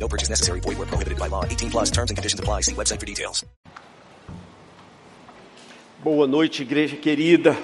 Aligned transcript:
No 0.00 0.08
purchase 0.08 0.30
necessary. 0.30 0.60
Void 0.60 0.78
where 0.78 0.86
prohibited 0.86 1.18
by 1.18 1.28
law. 1.28 1.44
18 1.44 1.70
plus 1.70 1.90
terms 1.90 2.10
and 2.10 2.16
conditions 2.16 2.40
apply. 2.40 2.62
See 2.62 2.74
website 2.74 2.98
for 2.98 3.06
details. 3.06 3.44
Boa 6.02 6.26
noite, 6.26 6.62
igreja 6.62 6.96
querida. 6.96 7.54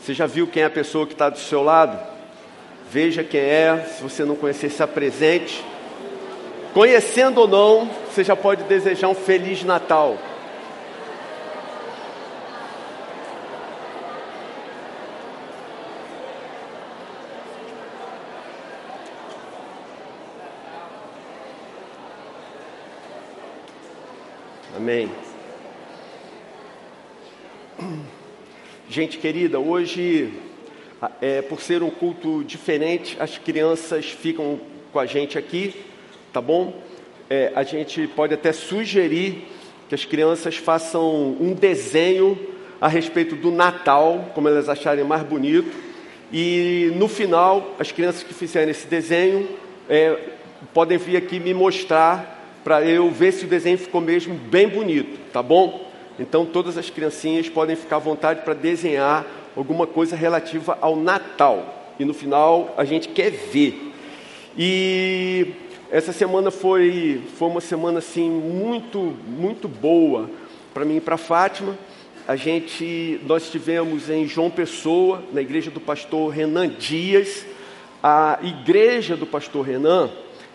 Você 0.00 0.14
já 0.14 0.26
viu 0.26 0.46
quem 0.46 0.62
é 0.62 0.66
a 0.66 0.70
pessoa 0.70 1.08
que 1.08 1.12
está 1.12 1.28
do 1.28 1.38
seu 1.38 1.60
lado? 1.60 1.98
Veja 2.90 3.24
quem 3.24 3.40
é. 3.40 3.84
Se 3.84 4.02
você 4.02 4.24
não 4.24 4.36
conhecer, 4.36 4.70
se 4.70 4.80
apresente. 4.80 5.64
Conhecendo 6.72 7.40
ou 7.40 7.48
não, 7.48 7.90
você 8.08 8.22
já 8.22 8.36
pode 8.36 8.62
desejar 8.64 9.08
um 9.08 9.14
Feliz 9.14 9.64
Natal. 9.64 10.16
Amém. 24.88 25.10
Gente 28.88 29.18
querida, 29.18 29.60
hoje, 29.60 30.32
é, 31.20 31.42
por 31.42 31.60
ser 31.60 31.82
um 31.82 31.90
culto 31.90 32.42
diferente, 32.42 33.14
as 33.20 33.36
crianças 33.36 34.06
ficam 34.06 34.58
com 34.90 34.98
a 34.98 35.04
gente 35.04 35.36
aqui, 35.36 35.74
tá 36.32 36.40
bom? 36.40 36.72
É, 37.28 37.52
a 37.54 37.62
gente 37.64 38.06
pode 38.06 38.32
até 38.32 38.50
sugerir 38.50 39.46
que 39.90 39.94
as 39.94 40.06
crianças 40.06 40.56
façam 40.56 41.36
um 41.38 41.52
desenho 41.52 42.38
a 42.80 42.88
respeito 42.88 43.36
do 43.36 43.50
Natal, 43.50 44.30
como 44.34 44.48
elas 44.48 44.70
acharem 44.70 45.04
mais 45.04 45.22
bonito, 45.22 45.70
e 46.32 46.90
no 46.96 47.08
final, 47.08 47.74
as 47.78 47.92
crianças 47.92 48.22
que 48.22 48.32
fizerem 48.32 48.70
esse 48.70 48.86
desenho 48.86 49.50
é, 49.86 50.18
podem 50.72 50.96
vir 50.96 51.18
aqui 51.18 51.38
me 51.38 51.52
mostrar 51.52 52.37
para 52.68 52.84
eu 52.84 53.10
ver 53.10 53.32
se 53.32 53.46
o 53.46 53.48
desenho 53.48 53.78
ficou 53.78 53.98
mesmo 53.98 54.34
bem 54.34 54.68
bonito, 54.68 55.18
tá 55.32 55.42
bom? 55.42 55.90
Então 56.20 56.44
todas 56.44 56.76
as 56.76 56.90
criancinhas 56.90 57.48
podem 57.48 57.74
ficar 57.74 57.96
à 57.96 57.98
vontade 57.98 58.42
para 58.42 58.52
desenhar 58.52 59.24
alguma 59.56 59.86
coisa 59.86 60.14
relativa 60.14 60.76
ao 60.78 60.94
Natal. 60.94 61.94
E 61.98 62.04
no 62.04 62.12
final 62.12 62.74
a 62.76 62.84
gente 62.84 63.08
quer 63.08 63.30
ver. 63.30 63.90
E 64.54 65.46
essa 65.90 66.12
semana 66.12 66.50
foi, 66.50 67.22
foi 67.38 67.48
uma 67.48 67.62
semana 67.62 68.00
assim 68.00 68.28
muito, 68.28 69.16
muito 69.26 69.66
boa 69.66 70.28
para 70.74 70.84
mim 70.84 70.98
e 70.98 71.00
para 71.00 71.16
Fátima. 71.16 71.74
A 72.26 72.36
gente, 72.36 73.18
nós 73.24 73.44
estivemos 73.44 74.10
em 74.10 74.26
João 74.26 74.50
Pessoa, 74.50 75.22
na 75.32 75.40
igreja 75.40 75.70
do 75.70 75.80
pastor 75.80 76.34
Renan 76.34 76.68
Dias. 76.68 77.46
A 78.02 78.38
igreja 78.42 79.16
do 79.16 79.24
pastor 79.24 79.64
Renan, 79.64 80.10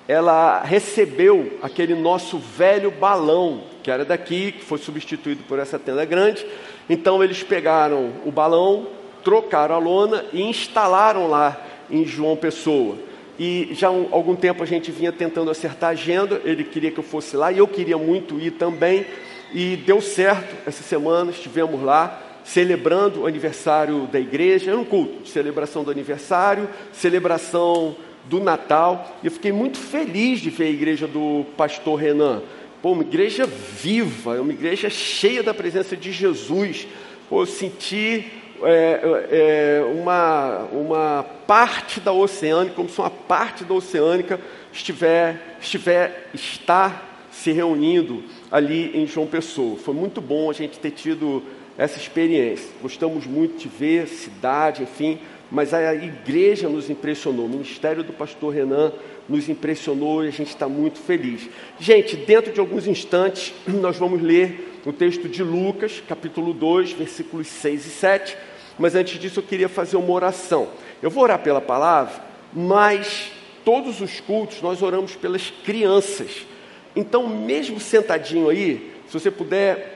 ela 0.08 0.62
recebeu 0.62 1.58
aquele 1.62 1.96
nosso 1.96 2.38
velho 2.38 2.92
balão, 2.92 3.64
que 3.82 3.90
era 3.90 4.04
daqui, 4.04 4.52
que 4.52 4.64
foi 4.64 4.78
substituído 4.78 5.44
por 5.44 5.60
essa 5.60 5.80
tenda 5.80 6.04
grande. 6.06 6.46
Então 6.90 7.24
eles 7.24 7.44
pegaram 7.44 8.12
o 8.26 8.32
balão, 8.32 8.88
trocaram 9.24 9.76
a 9.76 9.80
lona 9.80 10.26
e 10.34 10.42
instalaram 10.42 11.28
lá 11.28 11.62
em 11.90 12.06
João 12.06 12.36
Pessoa. 12.36 12.98
E 13.40 13.70
já 13.72 13.88
há 13.88 13.92
algum 13.92 14.36
tempo 14.36 14.62
a 14.62 14.66
gente 14.66 14.92
vinha 14.92 15.12
tentando 15.12 15.50
acertar 15.50 15.90
a 15.90 15.94
agenda, 15.94 16.42
ele 16.44 16.64
queria 16.64 16.92
que 16.92 17.00
eu 17.00 17.04
fosse 17.04 17.36
lá 17.36 17.52
e 17.52 17.58
eu 17.58 17.68
queria 17.68 17.98
muito 17.98 18.40
ir 18.40 18.52
também. 18.52 19.06
E 19.54 19.78
deu 19.78 20.02
certo 20.02 20.56
essa 20.68 20.84
semana, 20.84 21.32
estivemos 21.32 21.82
lá 21.82 22.22
celebrando 22.44 23.22
o 23.22 23.28
aniversário 23.28 24.08
da 24.08 24.20
igreja, 24.20 24.72
era 24.72 24.80
um 24.80 24.84
culto 24.84 25.24
de 25.24 25.30
celebração 25.30 25.84
do 25.84 25.92
aniversário, 25.92 26.68
celebração 26.92 27.96
do 28.26 28.40
Natal. 28.40 29.18
E 29.22 29.28
eu 29.28 29.32
fiquei 29.32 29.52
muito 29.52 29.78
feliz 29.78 30.40
de 30.40 30.50
ver 30.50 30.66
a 30.66 30.70
igreja 30.70 31.08
do 31.08 31.46
pastor 31.58 32.00
Renan. 32.00 32.42
Pô, 32.82 32.92
uma 32.92 33.04
igreja 33.04 33.46
viva, 33.46 34.42
uma 34.42 34.52
igreja 34.52 34.90
cheia 34.90 35.42
da 35.42 35.54
presença 35.54 35.96
de 35.96 36.12
Jesus. 36.12 36.88
Pô, 37.30 37.42
eu 37.42 37.46
senti 37.46 38.26
é, 38.62 39.00
é, 39.32 39.86
uma, 39.86 40.68
uma 40.72 41.24
parte 41.48 42.00
da 42.00 42.12
oceânica, 42.12 42.76
como 42.76 42.90
se 42.90 43.00
uma 43.00 43.10
parte 43.10 43.64
da 43.64 43.74
oceânica 43.74 44.40
estiver, 44.72 45.58
estiver, 45.62 46.30
está 46.34 47.04
se 47.32 47.52
reunindo 47.52 48.24
ali 48.52 48.92
em 48.94 49.08
João 49.08 49.28
Pessoa. 49.28 49.78
Foi 49.78 49.94
muito 49.94 50.22
bom 50.22 50.50
a 50.50 50.54
gente 50.54 50.80
ter 50.80 50.92
tido 50.92 51.44
essa 51.78 51.98
experiência. 51.98 52.70
Gostamos 52.82 53.26
muito 53.26 53.58
de 53.58 53.68
ver 53.68 54.08
cidade, 54.08 54.84
enfim, 54.84 55.20
mas 55.54 55.72
a 55.72 55.94
igreja 55.94 56.68
nos 56.68 56.90
impressionou, 56.90 57.46
o 57.46 57.50
ministério 57.50 58.04
do 58.04 58.12
pastor 58.12 58.52
Renan 58.52 58.92
nos 59.30 59.48
impressionou 59.48 60.26
e 60.26 60.28
a 60.28 60.32
gente 60.32 60.48
está 60.48 60.68
muito 60.68 60.98
feliz. 60.98 61.48
Gente, 61.80 62.16
dentro 62.18 62.52
de 62.52 62.60
alguns 62.60 62.88
instantes, 62.88 63.54
nós 63.70 63.96
vamos 63.96 64.20
ler 64.20 64.82
o 64.84 64.92
texto 64.92 65.30
de 65.30 65.44
Lucas, 65.44 66.02
capítulo 66.10 66.56
2, 66.56 66.94
versículos 66.94 67.48
6 67.48 67.86
e 67.86 67.90
7. 67.90 68.38
Mas 68.80 68.96
antes 68.96 69.20
disso, 69.20 69.42
eu 69.42 69.44
queria 69.44 69.70
fazer 69.70 69.96
uma 69.96 70.12
oração. 70.12 70.70
Eu 71.04 71.12
vou 71.12 71.24
orar 71.24 71.38
pela 71.38 71.62
palavra, 71.62 72.24
mas 72.52 73.32
todos 73.64 74.02
os 74.02 74.20
cultos 74.20 74.60
nós 74.60 74.82
oramos 74.82 75.16
pelas 75.16 75.54
crianças. 75.64 76.48
Então, 76.96 77.28
mesmo 77.28 77.80
sentadinho 77.80 78.50
aí, 78.50 78.92
se 79.06 79.14
você 79.14 79.30
puder 79.30 79.93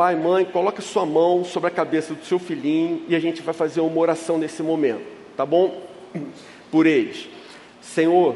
Pai, 0.00 0.16
mãe, 0.16 0.46
coloque 0.46 0.80
sua 0.80 1.04
mão 1.04 1.44
sobre 1.44 1.68
a 1.68 1.70
cabeça 1.70 2.14
do 2.14 2.24
seu 2.24 2.38
filhinho 2.38 3.02
e 3.06 3.14
a 3.14 3.20
gente 3.20 3.42
vai 3.42 3.52
fazer 3.52 3.82
uma 3.82 4.00
oração 4.00 4.38
nesse 4.38 4.62
momento, 4.62 5.04
tá 5.36 5.44
bom? 5.44 5.78
Por 6.72 6.86
eles. 6.86 7.28
Senhor, 7.82 8.34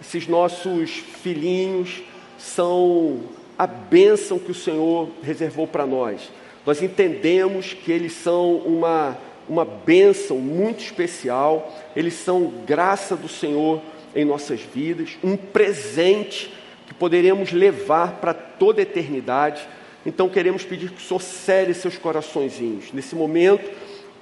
esses 0.00 0.26
nossos 0.26 0.90
filhinhos 0.90 2.02
são 2.36 3.20
a 3.56 3.64
bênção 3.64 4.40
que 4.40 4.50
o 4.50 4.54
Senhor 4.56 5.08
reservou 5.22 5.68
para 5.68 5.86
nós. 5.86 6.32
Nós 6.66 6.82
entendemos 6.82 7.72
que 7.74 7.92
eles 7.92 8.14
são 8.14 8.56
uma, 8.56 9.16
uma 9.48 9.64
bênção 9.64 10.38
muito 10.38 10.82
especial, 10.82 11.72
eles 11.94 12.14
são 12.14 12.52
graça 12.66 13.14
do 13.14 13.28
Senhor 13.28 13.80
em 14.16 14.24
nossas 14.24 14.60
vidas, 14.60 15.16
um 15.22 15.36
presente 15.36 16.52
que 16.88 16.92
poderemos 16.92 17.52
levar 17.52 18.14
para 18.14 18.34
toda 18.34 18.80
a 18.80 18.82
eternidade 18.82 19.64
então 20.04 20.28
queremos 20.28 20.64
pedir 20.64 20.90
que 20.90 21.02
o 21.02 21.06
Senhor 21.06 21.20
cele 21.20 21.74
seus 21.74 21.96
coraçõezinhos. 21.96 22.92
Nesse 22.92 23.14
momento, 23.14 23.68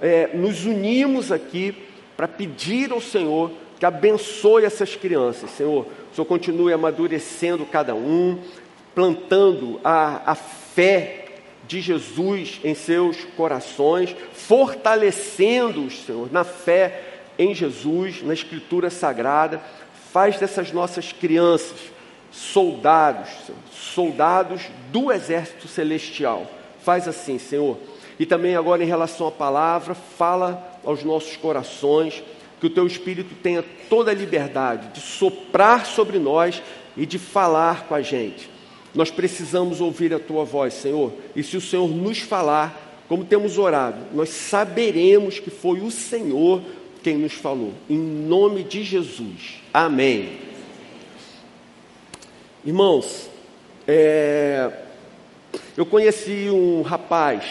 é, 0.00 0.30
nos 0.34 0.64
unimos 0.64 1.32
aqui 1.32 1.74
para 2.16 2.28
pedir 2.28 2.92
ao 2.92 3.00
Senhor 3.00 3.50
que 3.78 3.86
abençoe 3.86 4.64
essas 4.64 4.94
crianças. 4.94 5.50
Senhor, 5.52 5.86
o 6.12 6.14
Senhor 6.14 6.26
continue 6.26 6.72
amadurecendo 6.72 7.64
cada 7.64 7.94
um, 7.94 8.38
plantando 8.94 9.80
a, 9.82 10.32
a 10.32 10.34
fé 10.34 11.24
de 11.66 11.80
Jesus 11.80 12.60
em 12.62 12.74
seus 12.74 13.24
corações, 13.36 14.14
fortalecendo-os, 14.34 16.04
Senhor, 16.04 16.30
na 16.30 16.44
fé 16.44 17.04
em 17.38 17.54
Jesus, 17.54 18.22
na 18.22 18.34
Escritura 18.34 18.90
Sagrada. 18.90 19.62
Faz 20.12 20.38
dessas 20.38 20.72
nossas 20.72 21.12
crianças 21.12 21.78
soldados, 22.30 23.28
soldados 23.94 24.62
do 24.90 25.12
exército 25.12 25.68
celestial. 25.68 26.46
Faz 26.82 27.06
assim, 27.06 27.38
Senhor. 27.38 27.76
E 28.18 28.26
também 28.26 28.56
agora 28.56 28.82
em 28.82 28.86
relação 28.86 29.26
à 29.26 29.30
palavra, 29.30 29.94
fala 29.94 30.78
aos 30.84 31.02
nossos 31.02 31.36
corações, 31.36 32.22
que 32.60 32.66
o 32.66 32.70
teu 32.70 32.86
espírito 32.86 33.34
tenha 33.42 33.64
toda 33.88 34.10
a 34.10 34.14
liberdade 34.14 34.88
de 34.88 35.00
soprar 35.00 35.86
sobre 35.86 36.18
nós 36.18 36.62
e 36.96 37.06
de 37.06 37.18
falar 37.18 37.86
com 37.86 37.94
a 37.94 38.02
gente. 38.02 38.50
Nós 38.94 39.10
precisamos 39.10 39.80
ouvir 39.80 40.12
a 40.12 40.18
tua 40.18 40.44
voz, 40.44 40.74
Senhor. 40.74 41.12
E 41.34 41.42
se 41.42 41.56
o 41.56 41.60
Senhor 41.60 41.88
nos 41.88 42.18
falar, 42.18 43.02
como 43.08 43.24
temos 43.24 43.56
orado, 43.56 43.98
nós 44.12 44.28
saberemos 44.28 45.38
que 45.38 45.50
foi 45.50 45.80
o 45.80 45.90
Senhor 45.90 46.62
quem 47.02 47.16
nos 47.16 47.32
falou. 47.32 47.72
Em 47.88 47.98
nome 47.98 48.62
de 48.62 48.82
Jesus. 48.82 49.62
Amém. 49.72 50.38
Irmãos, 52.64 53.30
é, 53.92 54.70
eu 55.76 55.84
conheci 55.84 56.48
um 56.48 56.82
rapaz 56.82 57.42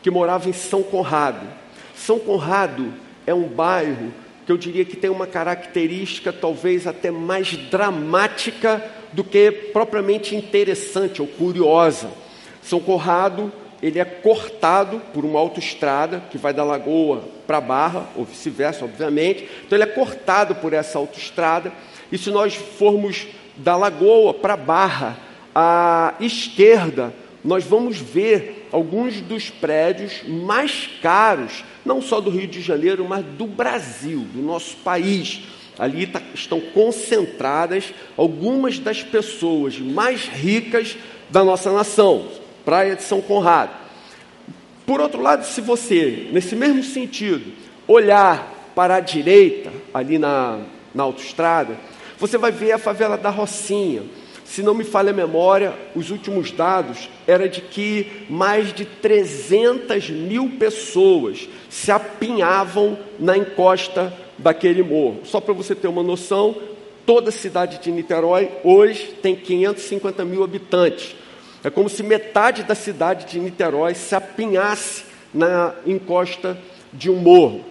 que 0.00 0.10
morava 0.10 0.48
em 0.48 0.52
São 0.52 0.80
Conrado. 0.80 1.44
São 1.96 2.20
Conrado 2.20 2.94
é 3.26 3.34
um 3.34 3.48
bairro 3.48 4.12
que 4.46 4.52
eu 4.52 4.56
diria 4.56 4.84
que 4.84 4.96
tem 4.96 5.10
uma 5.10 5.26
característica 5.26 6.32
talvez 6.32 6.86
até 6.86 7.10
mais 7.10 7.56
dramática 7.56 8.84
do 9.12 9.24
que 9.24 9.50
propriamente 9.72 10.36
interessante 10.36 11.20
ou 11.20 11.26
curiosa. 11.26 12.10
São 12.62 12.78
Conrado, 12.78 13.52
ele 13.82 13.98
é 13.98 14.04
cortado 14.04 15.00
por 15.12 15.24
uma 15.24 15.40
autoestrada 15.40 16.22
que 16.30 16.38
vai 16.38 16.54
da 16.54 16.62
Lagoa 16.62 17.24
para 17.44 17.60
Barra, 17.60 18.06
ou 18.14 18.24
vice-versa, 18.24 18.84
obviamente. 18.84 19.48
Então 19.66 19.76
ele 19.76 19.82
é 19.82 19.92
cortado 19.92 20.54
por 20.54 20.72
essa 20.72 20.96
autoestrada. 20.96 21.72
E 22.12 22.16
se 22.16 22.30
nós 22.30 22.54
formos 22.54 23.26
da 23.56 23.76
Lagoa 23.76 24.32
para 24.32 24.56
Barra, 24.56 25.31
à 25.54 26.14
esquerda, 26.20 27.14
nós 27.44 27.64
vamos 27.64 27.98
ver 27.98 28.68
alguns 28.70 29.20
dos 29.20 29.50
prédios 29.50 30.22
mais 30.26 30.88
caros, 31.02 31.64
não 31.84 32.00
só 32.00 32.20
do 32.20 32.30
Rio 32.30 32.46
de 32.46 32.60
Janeiro, 32.60 33.04
mas 33.08 33.24
do 33.24 33.46
Brasil, 33.46 34.20
do 34.32 34.40
nosso 34.40 34.76
país. 34.78 35.42
Ali 35.78 36.06
tá, 36.06 36.22
estão 36.34 36.60
concentradas 36.60 37.92
algumas 38.16 38.78
das 38.78 39.02
pessoas 39.02 39.78
mais 39.78 40.28
ricas 40.28 40.96
da 41.30 41.42
nossa 41.42 41.72
nação, 41.72 42.28
Praia 42.64 42.94
de 42.94 43.02
São 43.02 43.20
Conrado. 43.20 43.82
Por 44.86 45.00
outro 45.00 45.20
lado, 45.20 45.44
se 45.44 45.60
você, 45.60 46.28
nesse 46.32 46.54
mesmo 46.54 46.82
sentido, 46.82 47.52
olhar 47.86 48.72
para 48.74 48.96
a 48.96 49.00
direita, 49.00 49.72
ali 49.92 50.18
na, 50.18 50.60
na 50.94 51.02
autoestrada, 51.02 51.76
você 52.18 52.38
vai 52.38 52.52
ver 52.52 52.72
a 52.72 52.78
favela 52.78 53.16
da 53.16 53.30
Rocinha 53.30 54.02
se 54.52 54.62
não 54.62 54.74
me 54.74 54.84
falha 54.84 55.12
a 55.12 55.14
memória, 55.14 55.72
os 55.96 56.10
últimos 56.10 56.50
dados 56.50 57.08
era 57.26 57.48
de 57.48 57.62
que 57.62 58.26
mais 58.28 58.70
de 58.70 58.84
300 58.84 60.10
mil 60.10 60.58
pessoas 60.58 61.48
se 61.70 61.90
apinhavam 61.90 62.98
na 63.18 63.34
encosta 63.34 64.12
daquele 64.36 64.82
morro. 64.82 65.20
Só 65.24 65.40
para 65.40 65.54
você 65.54 65.74
ter 65.74 65.88
uma 65.88 66.02
noção, 66.02 66.54
toda 67.06 67.30
a 67.30 67.32
cidade 67.32 67.78
de 67.78 67.90
Niterói 67.90 68.50
hoje 68.62 69.14
tem 69.22 69.34
550 69.34 70.22
mil 70.22 70.44
habitantes. 70.44 71.16
É 71.64 71.70
como 71.70 71.88
se 71.88 72.02
metade 72.02 72.62
da 72.62 72.74
cidade 72.74 73.24
de 73.24 73.40
Niterói 73.40 73.94
se 73.94 74.14
apinhasse 74.14 75.04
na 75.32 75.72
encosta 75.86 76.58
de 76.92 77.08
um 77.08 77.16
morro. 77.16 77.64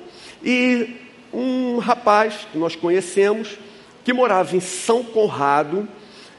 E 0.43 0.95
um 1.31 1.77
rapaz 1.77 2.47
que 2.51 2.57
nós 2.57 2.75
conhecemos, 2.75 3.55
que 4.03 4.11
morava 4.11 4.55
em 4.55 4.59
São 4.59 5.03
Conrado, 5.03 5.87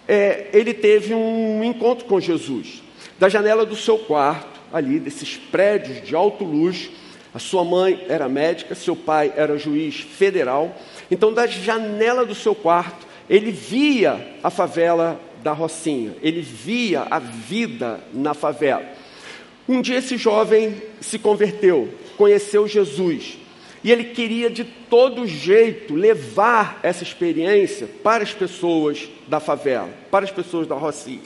é, 0.08 0.48
ele 0.52 0.74
teve 0.74 1.14
um 1.14 1.62
encontro 1.62 2.04
com 2.06 2.20
Jesus. 2.20 2.82
Da 3.18 3.28
janela 3.28 3.64
do 3.64 3.76
seu 3.76 3.98
quarto, 3.98 4.60
ali, 4.72 4.98
desses 4.98 5.36
prédios 5.36 6.06
de 6.06 6.14
alto 6.14 6.44
luxo, 6.44 6.90
a 7.34 7.38
sua 7.38 7.64
mãe 7.64 8.04
era 8.08 8.28
médica, 8.28 8.74
seu 8.74 8.94
pai 8.94 9.32
era 9.36 9.56
juiz 9.56 10.00
federal. 10.00 10.76
Então, 11.10 11.32
da 11.32 11.46
janela 11.46 12.26
do 12.26 12.34
seu 12.34 12.54
quarto, 12.54 13.06
ele 13.28 13.50
via 13.50 14.36
a 14.42 14.50
favela 14.50 15.20
da 15.42 15.52
Rocinha, 15.52 16.14
ele 16.22 16.42
via 16.42 17.06
a 17.10 17.18
vida 17.18 18.00
na 18.12 18.34
favela. 18.34 18.84
Um 19.68 19.80
dia 19.80 19.98
esse 19.98 20.16
jovem 20.16 20.82
se 21.00 21.18
converteu, 21.18 21.88
conheceu 22.16 22.66
Jesus. 22.68 23.38
E 23.84 23.90
ele 23.90 24.04
queria 24.04 24.48
de 24.48 24.64
todo 24.64 25.26
jeito 25.26 25.94
levar 25.94 26.78
essa 26.82 27.02
experiência 27.02 27.88
para 28.02 28.22
as 28.22 28.32
pessoas 28.32 29.08
da 29.32 29.40
favela, 29.40 29.88
para 30.10 30.26
as 30.26 30.30
pessoas 30.30 30.66
da 30.66 30.74
Rocinha. 30.74 31.22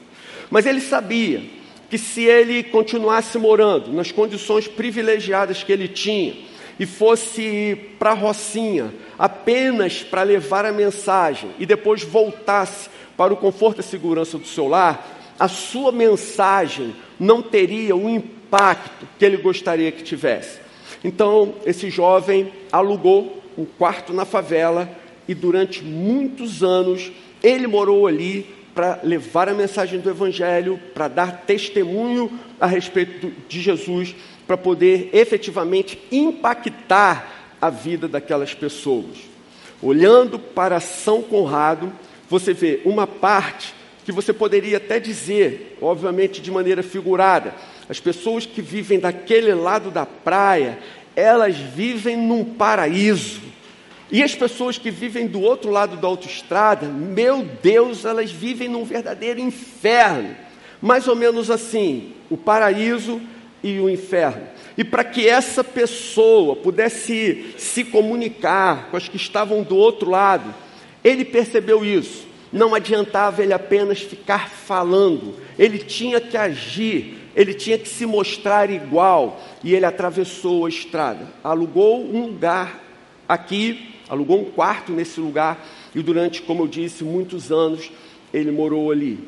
Mas 0.48 0.64
ele 0.64 0.80
sabia 0.80 1.42
que 1.90 1.98
se 1.98 2.22
ele 2.22 2.62
continuasse 2.62 3.36
morando 3.36 3.92
nas 3.92 4.12
condições 4.12 4.68
privilegiadas 4.68 5.64
que 5.64 5.72
ele 5.72 5.88
tinha 5.88 6.36
e 6.78 6.86
fosse 6.86 7.76
para 7.98 8.12
a 8.12 8.14
Rocinha 8.14 8.94
apenas 9.18 10.04
para 10.04 10.22
levar 10.22 10.64
a 10.64 10.72
mensagem 10.72 11.50
e 11.58 11.66
depois 11.66 12.04
voltasse 12.04 12.88
para 13.16 13.34
o 13.34 13.36
conforto 13.36 13.80
e 13.80 13.84
segurança 13.84 14.38
do 14.38 14.46
seu 14.46 14.68
lar, 14.68 15.34
a 15.36 15.48
sua 15.48 15.90
mensagem 15.90 16.94
não 17.18 17.42
teria 17.42 17.96
o 17.96 18.08
impacto 18.08 19.04
que 19.18 19.24
ele 19.24 19.38
gostaria 19.38 19.90
que 19.90 20.04
tivesse. 20.04 20.60
Então, 21.02 21.54
esse 21.64 21.90
jovem 21.90 22.52
alugou 22.70 23.42
um 23.58 23.64
quarto 23.64 24.12
na 24.12 24.24
favela 24.24 24.88
e 25.26 25.34
durante 25.34 25.82
muitos 25.82 26.62
anos 26.62 27.10
ele 27.42 27.66
morou 27.66 28.06
ali 28.06 28.46
para 28.74 29.00
levar 29.02 29.48
a 29.48 29.54
mensagem 29.54 29.98
do 30.00 30.10
Evangelho, 30.10 30.78
para 30.92 31.08
dar 31.08 31.44
testemunho 31.46 32.30
a 32.60 32.66
respeito 32.66 33.32
de 33.48 33.60
Jesus, 33.60 34.14
para 34.46 34.56
poder 34.56 35.10
efetivamente 35.12 35.98
impactar 36.12 37.56
a 37.60 37.70
vida 37.70 38.06
daquelas 38.06 38.52
pessoas. 38.52 39.16
Olhando 39.82 40.38
para 40.38 40.78
São 40.80 41.22
Conrado, 41.22 41.92
você 42.28 42.52
vê 42.52 42.80
uma 42.84 43.06
parte 43.06 43.74
que 44.04 44.12
você 44.12 44.32
poderia 44.32 44.76
até 44.76 45.00
dizer, 45.00 45.76
obviamente 45.80 46.40
de 46.40 46.50
maneira 46.50 46.82
figurada, 46.82 47.54
as 47.88 47.98
pessoas 47.98 48.46
que 48.46 48.62
vivem 48.62 48.98
daquele 48.98 49.54
lado 49.54 49.90
da 49.90 50.04
praia, 50.04 50.78
elas 51.14 51.56
vivem 51.56 52.16
num 52.16 52.44
paraíso. 52.44 53.40
E 54.10 54.22
as 54.22 54.34
pessoas 54.34 54.78
que 54.78 54.90
vivem 54.90 55.26
do 55.26 55.40
outro 55.40 55.70
lado 55.70 55.96
da 55.96 56.06
autoestrada, 56.06 56.86
meu 56.86 57.44
Deus, 57.62 58.04
elas 58.04 58.30
vivem 58.30 58.68
num 58.68 58.84
verdadeiro 58.84 59.40
inferno. 59.40 60.36
Mais 60.80 61.08
ou 61.08 61.16
menos 61.16 61.50
assim, 61.50 62.12
o 62.30 62.36
paraíso 62.36 63.20
e 63.62 63.80
o 63.80 63.90
inferno. 63.90 64.46
E 64.78 64.84
para 64.84 65.02
que 65.02 65.28
essa 65.28 65.64
pessoa 65.64 66.54
pudesse 66.54 67.54
se 67.58 67.82
comunicar 67.82 68.90
com 68.90 68.96
as 68.96 69.08
que 69.08 69.16
estavam 69.16 69.62
do 69.62 69.76
outro 69.76 70.10
lado, 70.10 70.54
ele 71.02 71.24
percebeu 71.24 71.84
isso. 71.84 72.26
Não 72.52 72.74
adiantava 72.74 73.42
ele 73.42 73.52
apenas 73.52 74.00
ficar 74.00 74.48
falando, 74.50 75.34
ele 75.58 75.78
tinha 75.78 76.20
que 76.20 76.36
agir, 76.36 77.18
ele 77.34 77.54
tinha 77.54 77.76
que 77.76 77.88
se 77.88 78.06
mostrar 78.06 78.70
igual. 78.70 79.40
E 79.64 79.74
ele 79.74 79.84
atravessou 79.84 80.66
a 80.66 80.68
estrada, 80.68 81.26
alugou 81.42 82.04
um 82.04 82.26
lugar 82.26 82.80
aqui, 83.28 83.95
alugou 84.08 84.40
um 84.40 84.44
quarto 84.44 84.92
nesse 84.92 85.20
lugar, 85.20 85.66
e 85.94 86.02
durante, 86.02 86.42
como 86.42 86.64
eu 86.64 86.68
disse, 86.68 87.04
muitos 87.04 87.50
anos 87.50 87.90
ele 88.32 88.50
morou 88.50 88.90
ali. 88.90 89.18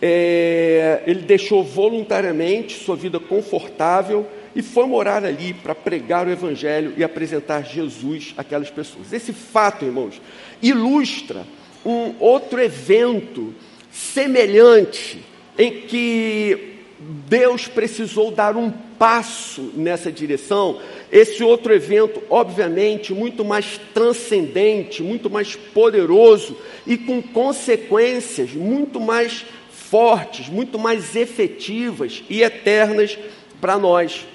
É, 0.00 1.02
ele 1.06 1.22
deixou 1.22 1.64
voluntariamente 1.64 2.78
sua 2.78 2.94
vida 2.94 3.18
confortável 3.18 4.26
e 4.54 4.62
foi 4.62 4.86
morar 4.86 5.24
ali 5.24 5.52
para 5.52 5.74
pregar 5.74 6.26
o 6.26 6.30
Evangelho 6.30 6.94
e 6.96 7.04
apresentar 7.04 7.62
Jesus 7.62 8.34
àquelas 8.36 8.70
pessoas. 8.70 9.12
Esse 9.12 9.32
fato, 9.32 9.84
irmãos, 9.84 10.20
ilustra 10.62 11.44
um 11.84 12.14
outro 12.18 12.60
evento 12.60 13.54
semelhante 13.90 15.24
em 15.58 15.82
que 15.82 16.77
Deus 17.00 17.68
precisou 17.68 18.32
dar 18.32 18.56
um 18.56 18.70
passo 18.70 19.70
nessa 19.74 20.10
direção. 20.10 20.80
Esse 21.12 21.44
outro 21.44 21.72
evento, 21.72 22.22
obviamente, 22.28 23.14
muito 23.14 23.44
mais 23.44 23.78
transcendente, 23.94 25.02
muito 25.02 25.30
mais 25.30 25.54
poderoso 25.54 26.56
e 26.86 26.96
com 26.96 27.22
consequências 27.22 28.52
muito 28.52 29.00
mais 29.00 29.44
fortes, 29.70 30.48
muito 30.48 30.78
mais 30.78 31.14
efetivas 31.14 32.24
e 32.28 32.42
eternas 32.42 33.16
para 33.60 33.78
nós. 33.78 34.26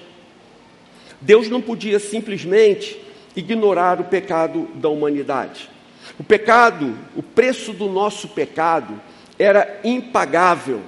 Deus 1.20 1.50
não 1.50 1.62
podia 1.62 2.00
simplesmente 2.00 2.98
ignorar 3.36 4.00
o 4.00 4.06
pecado 4.06 4.70
da 4.76 4.88
humanidade. 4.88 5.70
O 6.18 6.24
pecado, 6.24 6.98
o 7.16 7.24
preço 7.24 7.74
do 7.74 7.90
nosso 7.90 8.30
pecado 8.30 9.00
era 9.38 9.80
impagável 9.84 10.82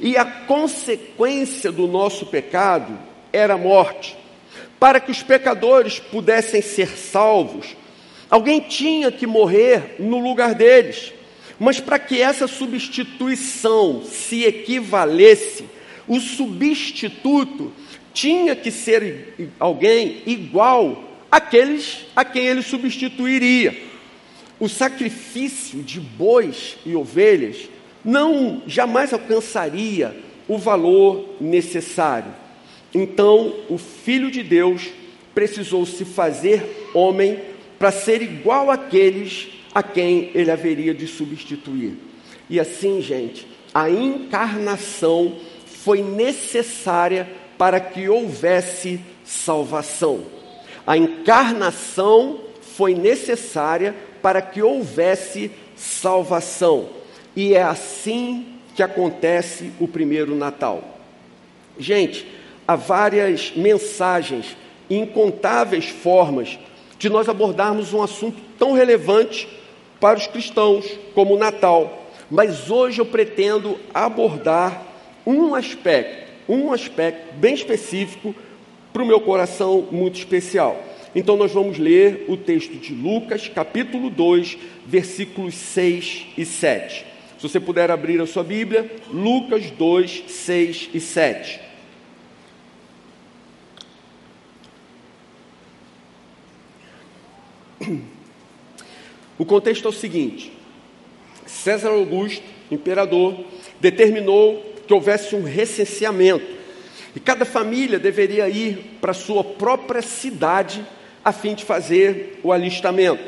e 0.00 0.16
a 0.16 0.24
consequência 0.24 1.70
do 1.70 1.86
nosso 1.86 2.26
pecado 2.26 2.98
era 3.32 3.54
a 3.54 3.58
morte. 3.58 4.16
Para 4.78 4.98
que 4.98 5.10
os 5.10 5.22
pecadores 5.22 5.98
pudessem 5.98 6.62
ser 6.62 6.88
salvos, 6.96 7.76
alguém 8.30 8.60
tinha 8.60 9.12
que 9.12 9.26
morrer 9.26 9.96
no 9.98 10.18
lugar 10.18 10.54
deles. 10.54 11.12
Mas 11.58 11.78
para 11.78 11.98
que 11.98 12.20
essa 12.20 12.46
substituição 12.46 14.02
se 14.02 14.44
equivalesse, 14.44 15.66
o 16.08 16.18
substituto 16.18 17.70
tinha 18.14 18.56
que 18.56 18.70
ser 18.70 19.52
alguém 19.58 20.22
igual 20.26 21.04
àqueles 21.30 22.06
a 22.16 22.24
quem 22.24 22.46
ele 22.46 22.62
substituiria. 22.62 23.76
O 24.58 24.68
sacrifício 24.68 25.82
de 25.82 26.00
bois 26.00 26.76
e 26.84 26.96
ovelhas 26.96 27.68
não 28.04 28.62
jamais 28.66 29.12
alcançaria 29.12 30.16
o 30.48 30.58
valor 30.58 31.36
necessário. 31.40 32.32
Então, 32.94 33.54
o 33.68 33.78
Filho 33.78 34.30
de 34.30 34.42
Deus 34.42 34.90
precisou 35.34 35.86
se 35.86 36.04
fazer 36.04 36.90
homem 36.92 37.38
para 37.78 37.92
ser 37.92 38.20
igual 38.20 38.70
àqueles 38.70 39.48
a 39.74 39.82
quem 39.82 40.30
ele 40.34 40.50
haveria 40.50 40.92
de 40.92 41.06
substituir. 41.06 41.96
E 42.48 42.58
assim, 42.58 43.00
gente, 43.00 43.46
a 43.72 43.88
encarnação 43.88 45.36
foi 45.64 46.02
necessária 46.02 47.28
para 47.56 47.78
que 47.78 48.08
houvesse 48.08 49.00
salvação. 49.24 50.24
A 50.86 50.96
encarnação 50.96 52.40
foi 52.60 52.94
necessária 52.94 53.94
para 54.20 54.42
que 54.42 54.60
houvesse 54.60 55.50
salvação. 55.76 56.99
E 57.40 57.54
é 57.54 57.62
assim 57.62 58.44
que 58.76 58.82
acontece 58.82 59.72
o 59.80 59.88
primeiro 59.88 60.36
Natal. 60.36 60.84
Gente, 61.78 62.26
há 62.68 62.76
várias 62.76 63.54
mensagens, 63.56 64.54
incontáveis 64.90 65.86
formas 65.86 66.58
de 66.98 67.08
nós 67.08 67.30
abordarmos 67.30 67.94
um 67.94 68.02
assunto 68.02 68.36
tão 68.58 68.74
relevante 68.74 69.48
para 69.98 70.18
os 70.18 70.26
cristãos 70.26 70.84
como 71.14 71.34
o 71.34 71.38
Natal. 71.38 72.10
Mas 72.30 72.70
hoje 72.70 73.00
eu 73.00 73.06
pretendo 73.06 73.80
abordar 73.94 74.82
um 75.26 75.54
aspecto, 75.54 76.30
um 76.46 76.70
aspecto 76.74 77.32
bem 77.36 77.54
específico 77.54 78.34
para 78.92 79.02
o 79.02 79.06
meu 79.06 79.18
coração 79.22 79.88
muito 79.90 80.18
especial. 80.18 80.78
Então 81.14 81.38
nós 81.38 81.52
vamos 81.52 81.78
ler 81.78 82.26
o 82.28 82.36
texto 82.36 82.76
de 82.76 82.92
Lucas, 82.92 83.48
capítulo 83.48 84.10
2, 84.10 84.58
versículos 84.86 85.54
6 85.54 86.26
e 86.36 86.44
7. 86.44 87.09
Se 87.40 87.48
você 87.48 87.58
puder 87.58 87.90
abrir 87.90 88.20
a 88.20 88.26
sua 88.26 88.44
Bíblia, 88.44 88.90
Lucas 89.08 89.70
2, 89.70 90.24
6 90.28 90.90
e 90.92 91.00
7. 91.00 91.60
O 99.38 99.46
contexto 99.46 99.86
é 99.86 99.88
o 99.88 99.92
seguinte: 99.92 100.52
César 101.46 101.88
Augusto, 101.88 102.42
imperador, 102.70 103.42
determinou 103.80 104.74
que 104.86 104.92
houvesse 104.92 105.34
um 105.34 105.42
recenseamento 105.42 106.44
e 107.16 107.20
cada 107.20 107.46
família 107.46 107.98
deveria 107.98 108.50
ir 108.50 108.98
para 109.00 109.14
sua 109.14 109.42
própria 109.42 110.02
cidade 110.02 110.84
a 111.24 111.32
fim 111.32 111.54
de 111.54 111.64
fazer 111.64 112.38
o 112.42 112.52
alistamento. 112.52 113.24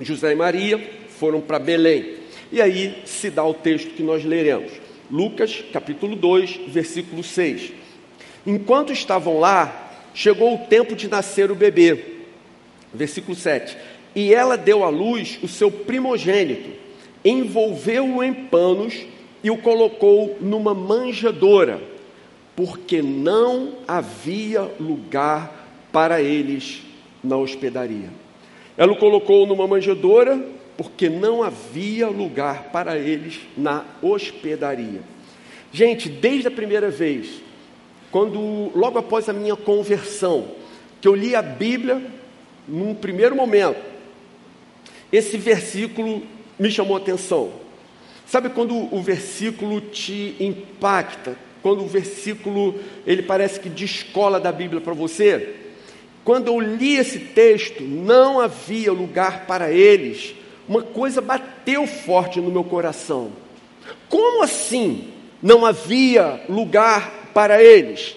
José 0.00 0.30
e 0.30 0.36
Maria 0.36 0.78
foram 1.18 1.40
para 1.40 1.58
Belém. 1.58 2.22
E 2.52 2.60
aí 2.60 3.02
se 3.04 3.30
dá 3.30 3.44
o 3.44 3.54
texto 3.54 3.90
que 3.94 4.02
nós 4.02 4.24
leremos. 4.24 4.72
Lucas, 5.10 5.64
capítulo 5.72 6.16
2, 6.16 6.60
versículo 6.68 7.22
6. 7.22 7.72
Enquanto 8.46 8.92
estavam 8.92 9.38
lá, 9.38 9.92
chegou 10.14 10.54
o 10.54 10.66
tempo 10.66 10.94
de 10.94 11.08
nascer 11.08 11.50
o 11.50 11.54
bebê. 11.54 12.14
Versículo 12.92 13.36
7. 13.36 13.76
E 14.14 14.32
ela 14.32 14.56
deu 14.56 14.84
à 14.84 14.88
luz 14.88 15.38
o 15.42 15.48
seu 15.48 15.70
primogênito, 15.70 16.70
envolveu-o 17.24 18.22
em 18.22 18.32
panos 18.32 18.94
e 19.42 19.50
o 19.50 19.58
colocou 19.58 20.38
numa 20.40 20.72
manjedoura, 20.72 21.82
porque 22.54 23.02
não 23.02 23.74
havia 23.88 24.62
lugar 24.78 25.68
para 25.92 26.22
eles 26.22 26.82
na 27.22 27.36
hospedaria. 27.36 28.10
Ela 28.76 28.92
o 28.92 28.96
colocou 28.96 29.46
numa 29.46 29.66
manjedoura, 29.66 30.44
porque 30.76 31.08
não 31.08 31.42
havia 31.42 32.08
lugar 32.08 32.64
para 32.72 32.98
eles 32.98 33.40
na 33.56 33.84
hospedaria. 34.02 35.00
Gente, 35.72 36.08
desde 36.08 36.48
a 36.48 36.50
primeira 36.50 36.90
vez, 36.90 37.42
quando 38.10 38.70
logo 38.76 38.98
após 38.98 39.28
a 39.28 39.32
minha 39.32 39.56
conversão, 39.56 40.48
que 41.00 41.08
eu 41.08 41.14
li 41.14 41.34
a 41.34 41.42
Bíblia, 41.42 42.00
num 42.66 42.94
primeiro 42.94 43.34
momento, 43.34 43.80
esse 45.12 45.36
versículo 45.36 46.22
me 46.58 46.70
chamou 46.70 46.96
a 46.96 47.00
atenção. 47.00 47.52
Sabe 48.26 48.48
quando 48.48 48.74
o 48.94 49.02
versículo 49.02 49.80
te 49.80 50.34
impacta? 50.40 51.36
Quando 51.62 51.82
o 51.82 51.88
versículo 51.88 52.78
ele 53.06 53.22
parece 53.22 53.60
que 53.60 53.68
descola 53.68 54.40
da 54.40 54.52
Bíblia 54.52 54.80
para 54.80 54.94
você? 54.94 55.54
Quando 56.24 56.48
eu 56.48 56.58
li 56.58 56.96
esse 56.96 57.18
texto, 57.18 57.82
não 57.82 58.40
havia 58.40 58.92
lugar 58.92 59.46
para 59.46 59.70
eles. 59.70 60.34
Uma 60.68 60.82
coisa 60.82 61.20
bateu 61.20 61.86
forte 61.86 62.40
no 62.40 62.50
meu 62.50 62.64
coração. 62.64 63.32
Como 64.08 64.42
assim 64.42 65.08
não 65.42 65.64
havia 65.66 66.42
lugar 66.48 67.30
para 67.34 67.62
eles? 67.62 68.16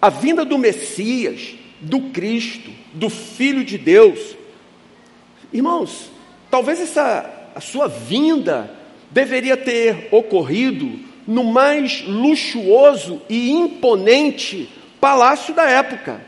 A 0.00 0.08
vinda 0.08 0.44
do 0.44 0.58
Messias, 0.58 1.54
do 1.80 2.00
Cristo, 2.10 2.70
do 2.92 3.08
Filho 3.08 3.64
de 3.64 3.78
Deus. 3.78 4.36
Irmãos, 5.52 6.10
Talvez 6.54 6.80
essa 6.80 7.48
a 7.52 7.60
sua 7.60 7.88
vinda 7.88 8.70
deveria 9.10 9.56
ter 9.56 10.06
ocorrido 10.12 11.00
no 11.26 11.42
mais 11.42 12.04
luxuoso 12.06 13.20
e 13.28 13.50
imponente 13.50 14.70
palácio 15.00 15.52
da 15.52 15.68
época. 15.68 16.20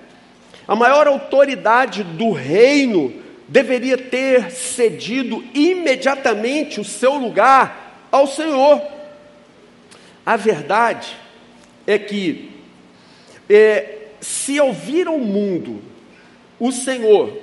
A 0.66 0.74
maior 0.74 1.06
autoridade 1.06 2.02
do 2.02 2.32
reino 2.32 3.12
deveria 3.48 3.96
ter 3.96 4.50
cedido 4.50 5.44
imediatamente 5.54 6.80
o 6.80 6.84
seu 6.84 7.14
lugar 7.14 8.08
ao 8.10 8.26
Senhor. 8.26 8.82
A 10.24 10.36
verdade 10.36 11.16
é 11.86 11.98
que, 11.98 12.50
é, 13.48 14.08
se 14.20 14.58
ouvir 14.60 15.06
ao 15.06 15.18
mundo 15.18 15.80
o 16.58 16.72
Senhor 16.72 17.38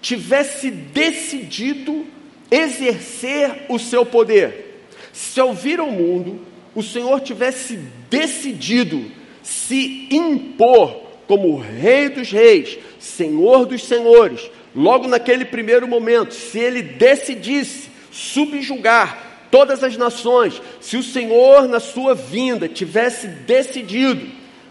tivesse 0.00 0.70
decidido 0.70 2.06
exercer 2.50 3.66
o 3.68 3.78
seu 3.78 4.06
poder. 4.06 4.82
Se 5.12 5.40
ao 5.40 5.52
vir 5.52 5.80
ao 5.80 5.90
mundo, 5.90 6.40
o 6.74 6.82
Senhor 6.82 7.20
tivesse 7.20 7.78
decidido 8.10 9.10
se 9.42 10.08
impor 10.10 11.02
como 11.26 11.56
Rei 11.56 12.08
dos 12.08 12.30
Reis, 12.30 12.78
Senhor 12.98 13.66
dos 13.66 13.84
Senhores, 13.84 14.50
logo 14.74 15.08
naquele 15.08 15.44
primeiro 15.44 15.86
momento, 15.86 16.34
se 16.34 16.58
ele 16.58 16.82
decidisse 16.82 17.90
subjugar 18.10 19.46
todas 19.50 19.84
as 19.84 19.96
nações, 19.96 20.60
se 20.80 20.96
o 20.96 21.02
Senhor, 21.02 21.68
na 21.68 21.80
sua 21.80 22.14
vinda, 22.14 22.68
tivesse 22.68 23.26
decidido 23.26 24.26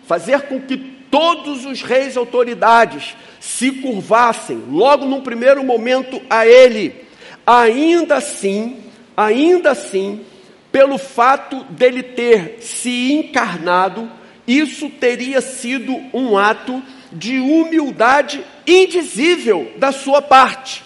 fazer 0.06 0.42
com 0.42 0.60
que 0.60 0.78
todos 1.10 1.66
os 1.66 1.82
reis 1.82 2.16
e 2.16 2.18
autoridades 2.18 3.16
se 3.40 3.72
curvassem, 3.72 4.62
logo 4.70 5.06
num 5.06 5.22
primeiro 5.22 5.64
momento, 5.64 6.22
a 6.30 6.46
ele, 6.46 7.04
Ainda 7.46 8.16
assim, 8.16 8.78
ainda 9.18 9.72
assim, 9.72 10.22
pelo 10.72 10.98
fato 10.98 11.64
dele 11.66 12.02
ter 12.02 12.58
se 12.62 13.12
encarnado, 13.12 14.10
isso 14.48 14.90
teria 14.90 15.42
sido 15.42 15.94
um 16.14 16.38
ato 16.38 16.82
de 17.14 17.40
humildade 17.40 18.44
indizível 18.66 19.72
da 19.78 19.92
sua 19.92 20.22
parte. 20.22 20.84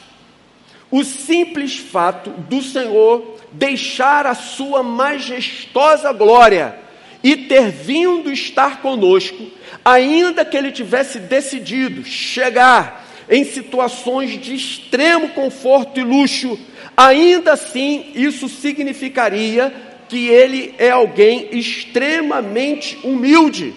O 0.89 1.03
simples 1.03 1.77
fato 1.77 2.29
do 2.29 2.61
Senhor 2.61 3.37
deixar 3.51 4.25
a 4.25 4.35
sua 4.35 4.83
majestosa 4.83 6.11
glória 6.13 6.77
e 7.23 7.35
ter 7.35 7.71
vindo 7.71 8.31
estar 8.31 8.81
conosco, 8.81 9.51
ainda 9.83 10.45
que 10.45 10.55
ele 10.55 10.71
tivesse 10.71 11.19
decidido 11.19 12.03
chegar 12.05 13.05
em 13.29 13.43
situações 13.43 14.39
de 14.39 14.55
extremo 14.55 15.29
conforto 15.29 15.99
e 15.99 16.03
luxo, 16.03 16.57
ainda 16.95 17.53
assim 17.53 18.11
isso 18.15 18.47
significaria 18.47 19.73
que 20.07 20.27
ele 20.27 20.73
é 20.77 20.89
alguém 20.89 21.49
extremamente 21.51 22.97
humilde, 23.03 23.73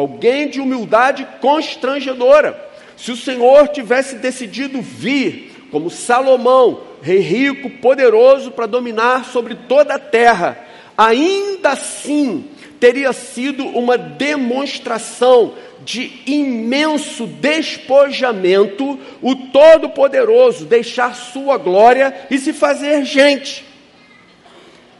alguém 0.00 0.48
de 0.48 0.60
humildade 0.60 1.26
constrangedora. 1.40 2.68
Se 2.96 3.10
o 3.10 3.16
Senhor 3.16 3.68
tivesse 3.68 4.16
decidido 4.16 4.80
vir 4.80 5.68
como 5.70 5.90
Salomão, 5.90 6.82
rei 7.02 7.18
rico, 7.18 7.68
poderoso 7.68 8.50
para 8.50 8.66
dominar 8.66 9.24
sobre 9.24 9.54
toda 9.54 9.94
a 9.94 9.98
terra, 9.98 10.58
ainda 10.96 11.70
assim 11.70 12.44
teria 12.80 13.12
sido 13.12 13.66
uma 13.66 13.98
demonstração 13.98 15.54
de 15.84 16.22
imenso 16.26 17.26
despojamento, 17.26 18.98
o 19.22 19.34
Todo-Poderoso 19.34 20.64
deixar 20.64 21.14
sua 21.14 21.56
glória 21.56 22.26
e 22.30 22.38
se 22.38 22.52
fazer 22.52 23.04
gente. 23.04 23.64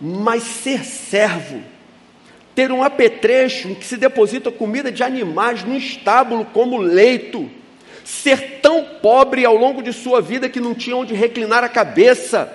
Mas 0.01 0.43
ser 0.43 0.85
servo, 0.85 1.63
ter 2.59 2.73
um 2.73 2.83
apetrecho 2.83 3.69
em 3.69 3.75
que 3.77 3.85
se 3.85 3.97
deposita 3.97 4.51
comida 4.51 4.91
de 4.91 5.05
animais 5.05 5.63
no 5.63 5.77
estábulo 5.77 6.45
como 6.47 6.77
leito, 6.77 7.49
ser 8.03 8.59
tão 8.61 8.85
pobre 9.01 9.45
ao 9.45 9.55
longo 9.55 9.81
de 9.81 9.93
sua 9.93 10.21
vida 10.21 10.49
que 10.49 10.59
não 10.59 10.75
tinha 10.75 10.97
onde 10.97 11.15
reclinar 11.15 11.63
a 11.63 11.69
cabeça, 11.69 12.53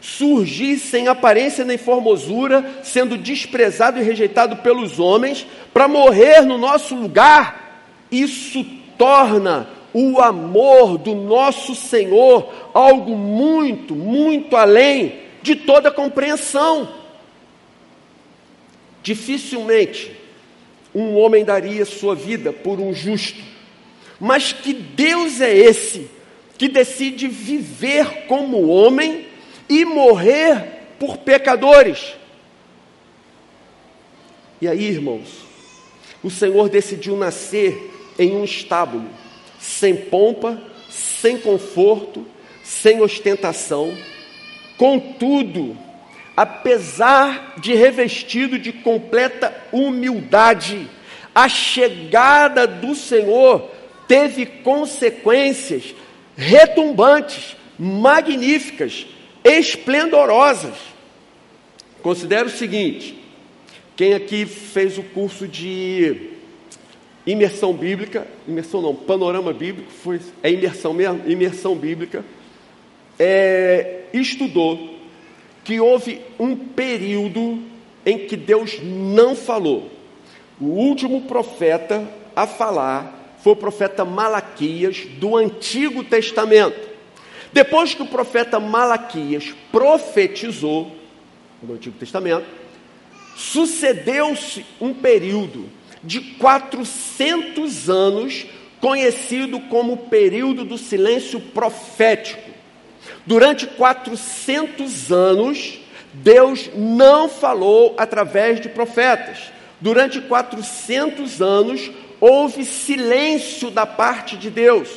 surgir 0.00 0.76
sem 0.76 1.06
aparência 1.06 1.64
nem 1.64 1.78
formosura, 1.78 2.68
sendo 2.82 3.16
desprezado 3.16 4.00
e 4.00 4.02
rejeitado 4.02 4.56
pelos 4.56 4.98
homens, 4.98 5.46
para 5.72 5.86
morrer 5.86 6.40
no 6.40 6.58
nosso 6.58 6.96
lugar, 6.96 7.84
isso 8.10 8.66
torna 8.98 9.68
o 9.92 10.20
amor 10.20 10.98
do 10.98 11.14
nosso 11.14 11.76
Senhor 11.76 12.52
algo 12.74 13.16
muito, 13.16 13.94
muito 13.94 14.56
além 14.56 15.20
de 15.42 15.54
toda 15.54 15.92
compreensão. 15.92 17.03
Dificilmente 19.04 20.10
um 20.94 21.14
homem 21.16 21.44
daria 21.44 21.84
sua 21.84 22.14
vida 22.14 22.52
por 22.52 22.80
um 22.80 22.94
justo, 22.94 23.40
mas 24.18 24.52
que 24.52 24.72
Deus 24.72 25.42
é 25.42 25.54
esse 25.54 26.08
que 26.56 26.68
decide 26.68 27.28
viver 27.28 28.26
como 28.26 28.68
homem 28.68 29.26
e 29.68 29.84
morrer 29.84 30.94
por 30.98 31.18
pecadores. 31.18 32.14
E 34.58 34.66
aí, 34.66 34.84
irmãos, 34.84 35.28
o 36.22 36.30
Senhor 36.30 36.70
decidiu 36.70 37.14
nascer 37.14 37.90
em 38.18 38.34
um 38.34 38.44
estábulo, 38.44 39.10
sem 39.58 39.94
pompa, 39.94 40.58
sem 40.88 41.36
conforto, 41.36 42.24
sem 42.62 43.02
ostentação. 43.02 43.94
Contudo, 44.78 45.76
apesar 46.36 47.54
de 47.58 47.74
revestido 47.74 48.58
de 48.58 48.72
completa 48.72 49.54
humildade, 49.72 50.88
a 51.34 51.48
chegada 51.48 52.66
do 52.66 52.94
Senhor 52.94 53.70
teve 54.06 54.46
consequências 54.46 55.94
retumbantes, 56.36 57.56
magníficas, 57.78 59.06
esplendorosas. 59.42 60.74
Considere 62.02 62.48
o 62.48 62.50
seguinte: 62.50 63.18
quem 63.96 64.14
aqui 64.14 64.46
fez 64.46 64.98
o 64.98 65.02
curso 65.02 65.46
de 65.46 66.30
imersão 67.26 67.72
bíblica, 67.72 68.26
imersão 68.46 68.82
não, 68.82 68.94
panorama 68.94 69.52
bíblico, 69.52 69.90
foi, 69.90 70.20
é 70.42 70.50
imersão 70.50 70.92
mesmo, 70.92 71.22
imersão 71.26 71.74
bíblica, 71.74 72.24
é, 73.18 74.02
estudou 74.12 74.93
que 75.64 75.80
houve 75.80 76.20
um 76.38 76.54
período 76.54 77.62
em 78.04 78.26
que 78.26 78.36
Deus 78.36 78.78
não 78.82 79.34
falou. 79.34 79.90
O 80.60 80.66
último 80.66 81.22
profeta 81.22 82.06
a 82.36 82.46
falar 82.46 83.36
foi 83.42 83.52
o 83.52 83.56
profeta 83.56 84.04
Malaquias 84.04 85.06
do 85.18 85.36
Antigo 85.36 86.04
Testamento. 86.04 86.88
Depois 87.52 87.94
que 87.94 88.02
o 88.02 88.06
profeta 88.06 88.60
Malaquias 88.60 89.54
profetizou 89.70 90.90
no 91.62 91.74
Antigo 91.74 91.96
Testamento, 91.98 92.46
sucedeu-se 93.36 94.64
um 94.80 94.92
período 94.92 95.68
de 96.02 96.20
400 96.20 97.88
anos, 97.88 98.46
conhecido 98.80 99.60
como 99.60 99.96
período 99.96 100.64
do 100.64 100.76
silêncio 100.76 101.40
profético. 101.40 102.53
Durante 103.26 103.66
400 103.66 105.10
anos, 105.10 105.80
Deus 106.12 106.70
não 106.74 107.28
falou 107.28 107.94
através 107.96 108.60
de 108.60 108.68
profetas. 108.68 109.50
Durante 109.80 110.20
400 110.20 111.40
anos, 111.40 111.90
houve 112.20 112.64
silêncio 112.64 113.70
da 113.70 113.86
parte 113.86 114.36
de 114.36 114.50
Deus. 114.50 114.88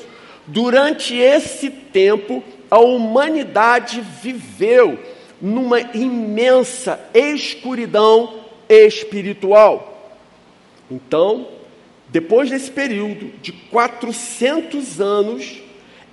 Durante 0.46 1.16
esse 1.16 1.70
tempo, 1.70 2.44
a 2.70 2.80
humanidade 2.80 4.02
viveu 4.22 5.00
numa 5.42 5.80
imensa 5.80 7.00
escuridão 7.14 8.42
espiritual. 8.70 10.20
Então, 10.90 11.48
depois 12.10 12.50
desse 12.50 12.72
período 12.72 13.32
de 13.42 13.52
400 13.52 15.02
anos, 15.02 15.62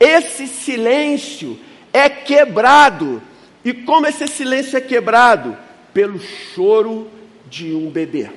esse 0.01 0.47
silêncio 0.47 1.59
é 1.95 2.11
quebrado. 2.11 3.23
E 3.65 3.73
como 3.73 4.07
esse 4.07 4.27
silêncio 4.27 4.77
é 4.77 4.81
quebrado? 4.81 5.57
Pelo 5.95 6.19
choro 6.19 7.09
de 7.49 7.73
um 7.73 7.89
bebê. 7.89 8.29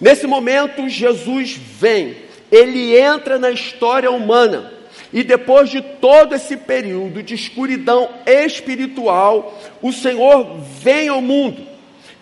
Nesse 0.00 0.26
momento, 0.26 0.88
Jesus 0.88 1.52
vem, 1.52 2.16
ele 2.50 2.98
entra 2.98 3.38
na 3.38 3.50
história 3.50 4.10
humana. 4.10 4.72
E 5.12 5.22
depois 5.22 5.70
de 5.70 5.80
todo 5.80 6.34
esse 6.34 6.56
período 6.56 7.22
de 7.22 7.34
escuridão 7.34 8.10
espiritual, 8.26 9.58
o 9.80 9.92
Senhor 9.92 10.58
vem 10.82 11.08
ao 11.08 11.22
mundo. 11.22 11.66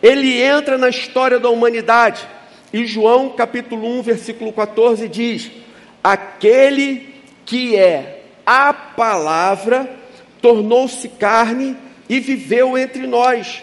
Ele 0.02 0.40
entra 0.40 0.78
na 0.78 0.88
história 0.88 1.40
da 1.40 1.49
humanidade. 1.49 2.26
E 2.73 2.87
João 2.87 3.31
capítulo 3.31 3.99
1, 3.99 4.02
versículo 4.02 4.52
14 4.52 5.09
diz: 5.09 5.50
Aquele 6.05 7.14
que 7.45 7.75
é 7.75 8.23
a 8.45 8.73
palavra 8.73 9.89
tornou-se 10.40 11.08
carne 11.08 11.76
e 12.08 12.20
viveu 12.20 12.76
entre 12.76 13.06
nós. 13.06 13.62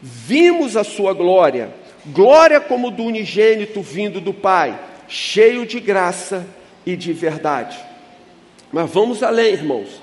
Vimos 0.00 0.76
a 0.76 0.84
sua 0.84 1.12
glória, 1.12 1.70
glória 2.06 2.60
como 2.60 2.90
do 2.90 3.04
unigênito 3.04 3.80
vindo 3.82 4.20
do 4.20 4.32
Pai, 4.34 4.78
cheio 5.06 5.64
de 5.66 5.78
graça 5.78 6.46
e 6.84 6.96
de 6.96 7.12
verdade. 7.12 7.78
Mas 8.72 8.90
vamos 8.90 9.22
além, 9.22 9.52
irmãos. 9.52 10.00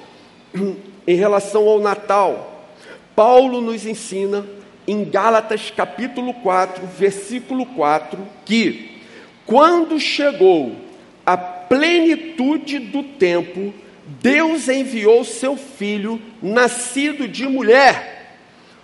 Em 1.07 1.15
relação 1.15 1.67
ao 1.67 1.79
Natal, 1.79 2.67
Paulo 3.15 3.61
nos 3.61 3.85
ensina 3.85 4.45
em 4.87 5.03
Gálatas 5.03 5.71
capítulo 5.75 6.33
4, 6.35 6.85
versículo 6.87 7.65
4, 7.65 8.19
que 8.45 9.01
quando 9.45 9.99
chegou 9.99 10.75
a 11.25 11.35
plenitude 11.35 12.79
do 12.79 13.03
tempo, 13.03 13.73
Deus 14.21 14.67
enviou 14.67 15.23
seu 15.23 15.55
filho, 15.55 16.19
nascido 16.41 17.27
de 17.27 17.47
mulher. 17.47 18.37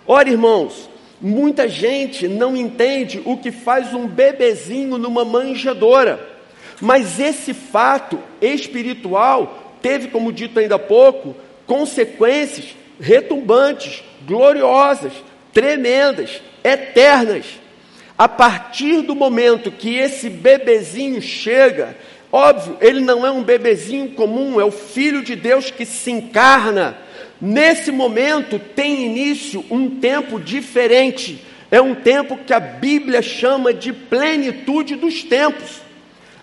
Ora, 0.06 0.30
irmãos, 0.30 0.88
muita 1.20 1.68
gente 1.68 2.28
não 2.28 2.56
entende 2.56 3.20
o 3.24 3.36
que 3.36 3.50
faz 3.50 3.92
um 3.92 4.06
bebezinho 4.06 4.98
numa 4.98 5.24
manjedoura, 5.24 6.20
mas 6.80 7.18
esse 7.18 7.52
fato 7.52 8.20
espiritual 8.40 9.76
teve, 9.82 10.08
como 10.08 10.32
dito 10.32 10.60
ainda 10.60 10.76
há 10.76 10.78
pouco, 10.78 11.34
consequências 11.66 12.76
retumbantes, 13.00 14.04
gloriosas, 14.24 15.12
tremendas, 15.52 16.40
eternas. 16.62 17.46
A 18.16 18.28
partir 18.28 19.02
do 19.02 19.14
momento 19.14 19.70
que 19.70 19.96
esse 19.96 20.30
bebezinho 20.30 21.20
chega, 21.20 21.96
Óbvio, 22.32 22.76
ele 22.80 23.00
não 23.00 23.26
é 23.26 23.30
um 23.30 23.42
bebezinho 23.42 24.10
comum, 24.10 24.60
é 24.60 24.64
o 24.64 24.70
Filho 24.70 25.22
de 25.22 25.36
Deus 25.36 25.70
que 25.70 25.86
se 25.86 26.10
encarna. 26.10 26.98
Nesse 27.40 27.92
momento 27.92 28.58
tem 28.58 29.04
início 29.04 29.64
um 29.70 29.88
tempo 30.00 30.40
diferente. 30.40 31.42
É 31.70 31.80
um 31.80 31.94
tempo 31.94 32.38
que 32.38 32.52
a 32.52 32.60
Bíblia 32.60 33.22
chama 33.22 33.72
de 33.72 33.92
plenitude 33.92 34.96
dos 34.96 35.22
tempos. 35.22 35.80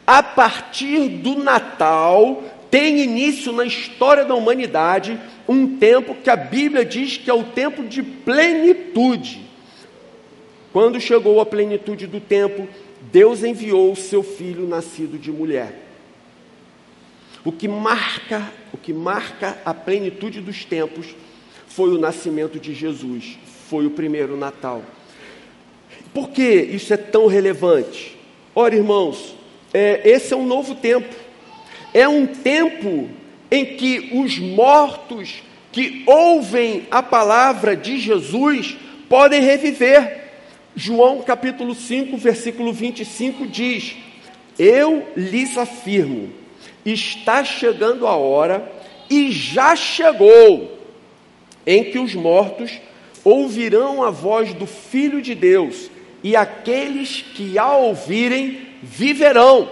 A 0.06 0.22
partir 0.22 1.08
do 1.08 1.36
Natal, 1.36 2.44
tem 2.70 3.00
início 3.00 3.52
na 3.52 3.66
história 3.66 4.26
da 4.26 4.36
humanidade 4.36 5.18
um 5.48 5.78
tempo 5.78 6.16
que 6.16 6.30
a 6.30 6.36
Bíblia 6.36 6.84
diz 6.84 7.18
que 7.18 7.30
é 7.30 7.34
o 7.34 7.44
tempo 7.44 7.84
de 7.84 8.04
plenitude. 8.04 9.42
Quando 10.72 11.00
chegou 11.00 11.40
a 11.40 11.46
plenitude 11.46 12.08
do 12.08 12.20
tempo, 12.20 12.68
Deus 13.12 13.44
enviou 13.44 13.92
o 13.92 13.96
seu 13.96 14.24
filho 14.24 14.68
nascido 14.68 15.18
de 15.18 15.32
mulher. 15.32 15.84
O 17.44 17.52
que 17.52 17.68
marca, 17.68 18.52
o 18.72 18.78
que 18.78 18.94
marca 18.94 19.58
a 19.66 19.74
plenitude 19.74 20.40
dos 20.40 20.64
tempos 20.64 21.08
foi 21.68 21.90
o 21.90 22.00
nascimento 22.00 22.60
de 22.60 22.74
Jesus, 22.74 23.38
foi 23.68 23.86
o 23.86 23.92
primeiro 23.92 24.38
Natal. 24.38 24.84
Por 26.14 26.30
que 26.30 26.44
isso 26.44 26.94
é 26.94 26.98
tão 26.98 27.28
relevante? 27.28 28.18
Ora, 28.56 28.76
irmãos, 28.76 29.36
é, 29.74 30.02
esse 30.08 30.34
é 30.34 30.38
um 30.38 30.46
novo 30.46 30.76
tempo. 30.76 31.14
É 31.94 32.08
um 32.08 32.28
tempo 32.28 33.10
em 33.52 33.76
que 33.76 34.12
os 34.14 34.38
mortos 34.40 35.44
que 35.72 36.04
ouvem 36.06 36.88
a 36.90 37.02
palavra 37.02 37.76
de 37.76 37.98
Jesus 37.98 38.78
podem 39.10 39.42
reviver. 39.42 40.23
João 40.76 41.22
capítulo 41.22 41.76
5, 41.76 42.18
versículo 42.18 42.74
25 42.74 43.46
diz: 43.46 43.96
Eu 44.58 45.08
lhes 45.16 45.58
afirmo, 45.58 46.32
está 46.84 47.44
chegando 47.44 48.08
a 48.08 48.16
hora, 48.16 48.72
e 49.10 49.32
já 49.32 49.76
chegou, 49.76 50.80
em 51.66 51.84
que 51.84 52.00
os 52.00 52.16
mortos 52.16 52.72
ouvirão 53.24 54.04
a 54.04 54.10
voz 54.10 54.54
do 54.54 54.66
Filho 54.66 55.22
de 55.22 55.36
Deus, 55.36 55.92
e 56.24 56.36
aqueles 56.36 57.22
que 57.22 57.58
a 57.60 57.74
ouvirem 57.74 58.68
viverão. 58.82 59.70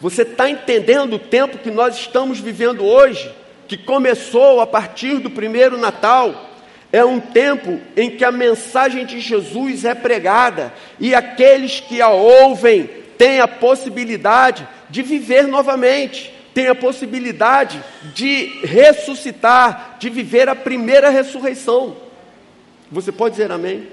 Você 0.00 0.22
está 0.22 0.48
entendendo 0.48 1.14
o 1.14 1.18
tempo 1.18 1.58
que 1.58 1.70
nós 1.70 1.96
estamos 1.96 2.38
vivendo 2.38 2.84
hoje, 2.84 3.30
que 3.66 3.76
começou 3.76 4.60
a 4.60 4.66
partir 4.66 5.18
do 5.18 5.30
primeiro 5.30 5.78
Natal? 5.78 6.49
É 6.92 7.04
um 7.04 7.20
tempo 7.20 7.80
em 7.96 8.10
que 8.10 8.24
a 8.24 8.32
mensagem 8.32 9.06
de 9.06 9.20
Jesus 9.20 9.84
é 9.84 9.94
pregada 9.94 10.72
e 10.98 11.14
aqueles 11.14 11.78
que 11.78 12.02
a 12.02 12.10
ouvem 12.10 12.90
têm 13.16 13.38
a 13.38 13.46
possibilidade 13.46 14.66
de 14.88 15.02
viver 15.02 15.46
novamente, 15.46 16.34
têm 16.52 16.66
a 16.66 16.74
possibilidade 16.74 17.80
de 18.14 18.46
ressuscitar, 18.64 19.96
de 20.00 20.10
viver 20.10 20.48
a 20.48 20.54
primeira 20.56 21.10
ressurreição. 21.10 21.96
Você 22.90 23.12
pode 23.12 23.36
dizer 23.36 23.52
amém? 23.52 23.72
amém? 23.72 23.88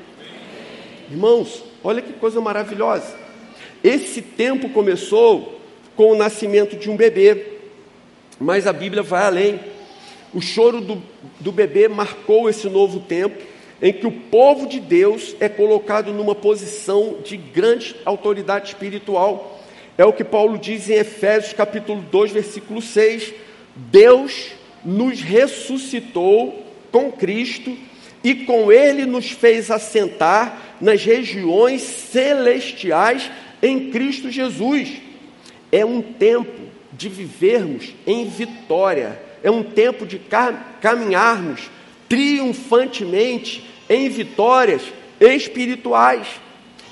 Irmãos, 1.11 1.63
olha 1.83 2.01
que 2.01 2.13
coisa 2.13 2.41
maravilhosa. 2.41 3.15
Esse 3.83 4.23
tempo 4.23 4.69
começou 4.69 5.61
com 5.95 6.11
o 6.11 6.15
nascimento 6.15 6.75
de 6.75 6.89
um 6.89 6.97
bebê, 6.97 7.59
mas 8.39 8.65
a 8.65 8.73
Bíblia 8.73 9.03
vai 9.03 9.25
além. 9.25 9.59
O 10.33 10.41
choro 10.41 10.81
do, 10.81 11.01
do 11.39 11.51
bebê 11.51 11.87
marcou 11.87 12.49
esse 12.49 12.69
novo 12.69 12.99
tempo 12.99 13.41
em 13.81 13.93
que 13.93 14.07
o 14.07 14.11
povo 14.11 14.67
de 14.67 14.79
Deus 14.79 15.35
é 15.39 15.47
colocado 15.47 16.11
numa 16.11 16.33
posição 16.33 17.17
de 17.23 17.37
grande 17.37 17.95
autoridade 18.05 18.69
espiritual. 18.69 19.61
É 19.97 20.05
o 20.05 20.13
que 20.13 20.23
Paulo 20.23 20.57
diz 20.57 20.89
em 20.89 20.95
Efésios 20.95 21.53
capítulo 21.53 22.03
2, 22.11 22.31
versículo 22.31 22.81
6. 22.81 23.33
Deus 23.75 24.51
nos 24.83 25.21
ressuscitou 25.21 26.63
com 26.91 27.11
Cristo 27.11 27.75
e 28.23 28.33
com 28.33 28.71
ele 28.71 29.05
nos 29.05 29.31
fez 29.31 29.69
assentar 29.69 30.77
nas 30.81 31.03
regiões 31.03 31.81
celestiais 31.81 33.29
em 33.61 33.91
Cristo 33.91 34.31
Jesus. 34.31 34.89
É 35.71 35.85
um 35.85 36.01
tempo 36.01 36.67
de 36.93 37.09
vivermos 37.09 37.93
em 38.05 38.25
vitória, 38.25 39.19
é 39.43 39.51
um 39.51 39.63
tempo 39.63 40.05
de 40.05 40.19
caminharmos 40.81 41.69
triunfantemente 42.07 43.67
em 43.89 44.09
vitórias 44.09 44.81
espirituais. 45.19 46.27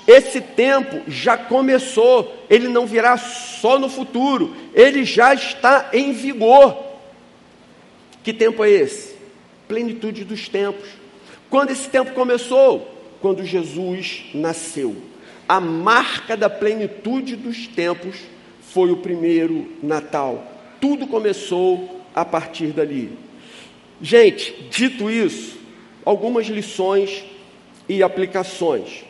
Esse 0.06 0.40
tempo 0.40 1.02
já 1.08 1.36
começou, 1.36 2.44
ele 2.48 2.68
não 2.68 2.86
virá 2.86 3.16
só 3.16 3.78
no 3.78 3.88
futuro, 3.88 4.54
ele 4.72 5.04
já 5.04 5.34
está 5.34 5.90
em 5.92 6.12
vigor. 6.12 6.84
Que 8.22 8.32
tempo 8.32 8.64
é 8.64 8.70
esse? 8.70 9.16
Plenitude 9.66 10.24
dos 10.24 10.48
tempos. 10.48 10.88
Quando 11.50 11.70
esse 11.70 11.88
tempo 11.88 12.12
começou? 12.12 12.92
Quando 13.20 13.44
Jesus 13.44 14.26
nasceu. 14.32 14.96
A 15.48 15.60
marca 15.60 16.36
da 16.36 16.50
plenitude 16.50 17.34
dos 17.34 17.66
tempos 17.66 18.16
foi 18.60 18.90
o 18.90 18.98
primeiro 18.98 19.72
Natal. 19.82 20.44
Tudo 20.80 21.06
começou 21.06 21.95
a 22.16 22.24
partir 22.24 22.68
dali. 22.68 23.12
Gente, 24.00 24.54
dito 24.70 25.10
isso, 25.10 25.58
algumas 26.02 26.46
lições 26.46 27.22
e 27.86 28.02
aplicações. 28.02 29.04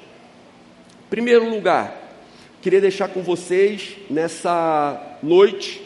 Em 1.07 1.09
primeiro 1.09 1.49
lugar, 1.49 2.19
queria 2.61 2.81
deixar 2.81 3.09
com 3.09 3.23
vocês 3.23 3.97
nessa 4.11 5.19
noite 5.23 5.83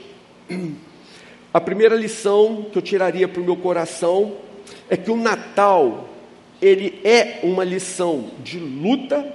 a 1.52 1.60
primeira 1.60 1.94
lição 1.94 2.66
que 2.72 2.78
eu 2.78 2.82
tiraria 2.82 3.28
para 3.28 3.42
o 3.42 3.44
meu 3.44 3.56
coração 3.56 4.36
é 4.88 4.96
que 4.96 5.10
o 5.10 5.16
Natal 5.16 6.08
ele 6.60 7.00
é 7.04 7.40
uma 7.42 7.64
lição 7.64 8.30
de 8.42 8.58
luta 8.58 9.26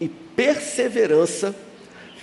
e 0.00 0.08
perseverança, 0.08 1.54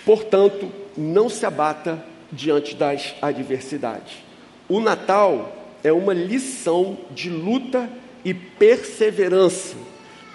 portanto, 0.06 0.72
não 0.96 1.28
se 1.28 1.46
abata 1.46 2.04
diante 2.32 2.76
das 2.76 3.16
adversidades. 3.22 4.23
O 4.68 4.80
Natal 4.80 5.56
é 5.84 5.92
uma 5.92 6.14
lição 6.14 6.98
de 7.12 7.30
luta 7.30 7.90
e 8.24 8.34
perseverança. 8.34 9.76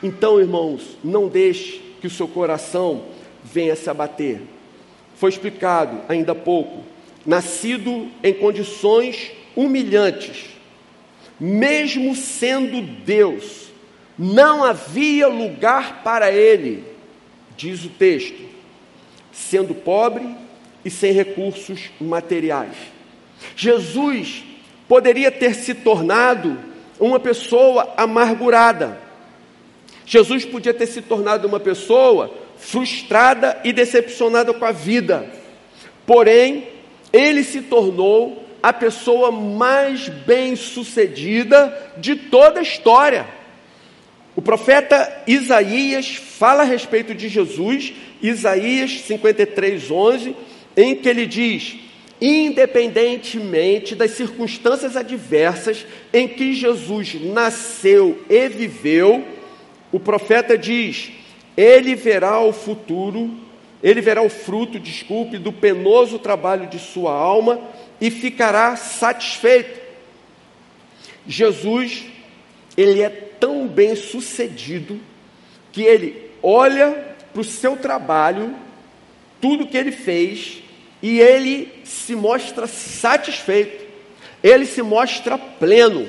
Então, 0.02 0.38
irmãos, 0.38 0.96
não 1.02 1.28
deixe 1.28 1.80
que 2.00 2.06
o 2.06 2.10
seu 2.10 2.28
coração 2.28 3.04
venha 3.42 3.74
se 3.74 3.88
abater. 3.88 4.40
Foi 5.16 5.30
explicado 5.30 6.00
ainda 6.08 6.32
há 6.32 6.34
pouco, 6.34 6.84
nascido 7.26 8.08
em 8.22 8.32
condições 8.34 9.32
humilhantes, 9.56 10.46
mesmo 11.40 12.14
sendo 12.14 12.82
Deus, 12.82 13.68
não 14.18 14.64
havia 14.64 15.28
lugar 15.28 16.02
para 16.02 16.30
ele, 16.30 16.84
diz 17.56 17.84
o 17.84 17.88
texto, 17.88 18.40
sendo 19.32 19.74
pobre 19.74 20.28
e 20.84 20.90
sem 20.90 21.12
recursos 21.12 21.90
materiais. 22.00 22.76
Jesus 23.56 24.44
poderia 24.88 25.30
ter 25.30 25.54
se 25.54 25.74
tornado 25.74 26.58
uma 26.98 27.20
pessoa 27.20 27.92
amargurada. 27.96 28.98
Jesus 30.06 30.44
podia 30.44 30.72
ter 30.72 30.86
se 30.86 31.02
tornado 31.02 31.46
uma 31.46 31.60
pessoa 31.60 32.34
frustrada 32.56 33.60
e 33.62 33.72
decepcionada 33.72 34.52
com 34.52 34.64
a 34.64 34.72
vida. 34.72 35.30
Porém, 36.06 36.68
ele 37.12 37.44
se 37.44 37.62
tornou 37.62 38.44
a 38.62 38.72
pessoa 38.72 39.30
mais 39.30 40.08
bem-sucedida 40.08 41.92
de 41.96 42.16
toda 42.16 42.60
a 42.60 42.62
história. 42.62 43.26
O 44.34 44.42
profeta 44.42 45.22
Isaías 45.26 46.16
fala 46.16 46.62
a 46.62 46.66
respeito 46.66 47.14
de 47.14 47.28
Jesus, 47.28 47.92
Isaías 48.22 49.00
53, 49.02 49.90
11, 49.90 50.36
em 50.76 50.94
que 50.94 51.08
ele 51.08 51.26
diz: 51.26 51.76
independentemente 52.20 53.94
das 53.94 54.12
circunstâncias 54.12 54.96
adversas 54.96 55.86
em 56.12 56.26
que 56.26 56.52
Jesus 56.52 57.14
nasceu 57.22 58.22
e 58.28 58.48
viveu, 58.48 59.24
o 59.92 60.00
profeta 60.00 60.56
diz: 60.58 61.12
ele 61.56 61.94
verá 61.94 62.40
o 62.40 62.52
futuro, 62.52 63.30
ele 63.82 64.00
verá 64.00 64.22
o 64.22 64.28
fruto, 64.28 64.78
desculpe, 64.78 65.38
do 65.38 65.52
penoso 65.52 66.18
trabalho 66.18 66.66
de 66.66 66.78
sua 66.78 67.12
alma 67.12 67.60
e 68.00 68.10
ficará 68.10 68.76
satisfeito. 68.76 69.80
Jesus, 71.26 72.06
ele 72.76 73.02
é 73.02 73.08
tão 73.08 73.66
bem 73.66 73.94
sucedido 73.94 75.00
que 75.72 75.82
ele 75.82 76.30
olha 76.42 77.16
para 77.32 77.40
o 77.40 77.44
seu 77.44 77.76
trabalho, 77.76 78.54
tudo 79.40 79.66
que 79.66 79.76
ele 79.76 79.92
fez, 79.92 80.62
e 81.02 81.20
ele 81.20 81.72
se 81.84 82.14
mostra 82.14 82.66
satisfeito, 82.66 83.86
ele 84.42 84.66
se 84.66 84.82
mostra 84.82 85.38
pleno, 85.38 86.08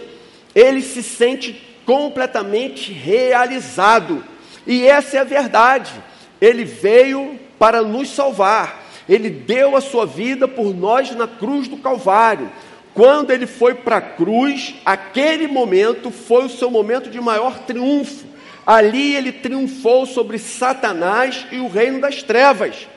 ele 0.55 0.81
se 0.81 1.03
sente 1.03 1.67
completamente 1.85 2.91
realizado. 2.91 4.23
E 4.65 4.85
essa 4.85 5.17
é 5.17 5.19
a 5.19 5.23
verdade. 5.23 5.91
Ele 6.39 6.63
veio 6.63 7.39
para 7.57 7.81
nos 7.81 8.09
salvar. 8.09 8.83
Ele 9.07 9.29
deu 9.29 9.75
a 9.75 9.81
sua 9.81 10.05
vida 10.05 10.47
por 10.47 10.75
nós 10.75 11.11
na 11.15 11.27
cruz 11.27 11.67
do 11.67 11.77
Calvário. 11.77 12.51
Quando 12.93 13.31
ele 13.31 13.47
foi 13.47 13.73
para 13.73 13.97
a 13.97 14.01
cruz, 14.01 14.75
aquele 14.85 15.47
momento 15.47 16.11
foi 16.11 16.45
o 16.45 16.49
seu 16.49 16.69
momento 16.69 17.09
de 17.09 17.19
maior 17.19 17.57
triunfo. 17.59 18.25
Ali 18.65 19.15
ele 19.15 19.31
triunfou 19.31 20.05
sobre 20.05 20.37
Satanás 20.37 21.47
e 21.51 21.57
o 21.57 21.67
reino 21.67 21.99
das 21.99 22.21
trevas. 22.21 22.87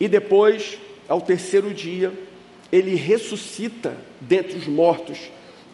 E 0.00 0.08
depois, 0.08 0.78
ao 1.06 1.20
terceiro 1.20 1.72
dia, 1.74 2.12
ele 2.72 2.94
ressuscita 2.94 3.96
dentre 4.20 4.56
os 4.56 4.66
mortos 4.66 5.18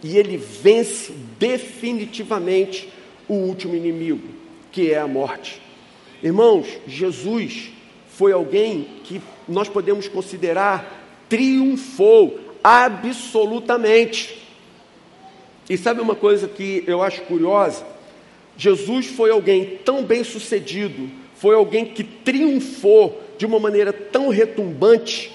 e 0.03 0.19
ele 0.19 0.37
vence 0.37 1.13
definitivamente 1.39 2.89
o 3.29 3.35
último 3.35 3.75
inimigo, 3.75 4.29
que 4.73 4.91
é 4.91 4.99
a 4.99 5.07
morte. 5.07 5.63
Irmãos, 6.23 6.67
Jesus 6.87 7.71
foi 8.09 8.33
alguém 8.33 8.89
que 9.05 9.23
nós 9.49 9.69
podemos 9.69 10.09
considerar 10.09 11.05
triunfou 11.29 12.39
absolutamente. 12.63 14.43
E 15.69 15.77
sabe 15.77 16.01
uma 16.01 16.15
coisa 16.15 16.49
que 16.49 16.85
eu 16.87 17.03
acho 17.03 17.23
curiosa? 17.23 17.85
Jesus 18.57 19.07
foi 19.07 19.31
alguém 19.31 19.79
tão 19.85 20.03
bem 20.05 20.25
sucedido, 20.25 21.11
foi 21.35 21.55
alguém 21.55 21.85
que 21.85 22.03
triunfou 22.03 23.23
de 23.39 23.47
uma 23.47 23.59
maneira 23.59 23.93
tão 23.93 24.29
retumbante 24.29 25.33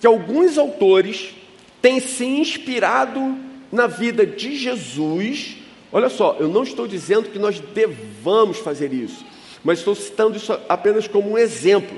que 0.00 0.06
alguns 0.06 0.58
autores 0.58 1.34
têm 1.80 2.00
se 2.00 2.24
inspirado 2.24 3.36
na 3.70 3.86
vida 3.86 4.26
de 4.26 4.56
Jesus. 4.56 5.56
Olha 5.92 6.08
só, 6.08 6.36
eu 6.38 6.48
não 6.48 6.62
estou 6.62 6.86
dizendo 6.86 7.30
que 7.30 7.38
nós 7.38 7.60
devamos 7.60 8.58
fazer 8.58 8.92
isso, 8.92 9.24
mas 9.62 9.78
estou 9.78 9.94
citando 9.94 10.36
isso 10.36 10.52
apenas 10.68 11.08
como 11.08 11.30
um 11.30 11.38
exemplo. 11.38 11.96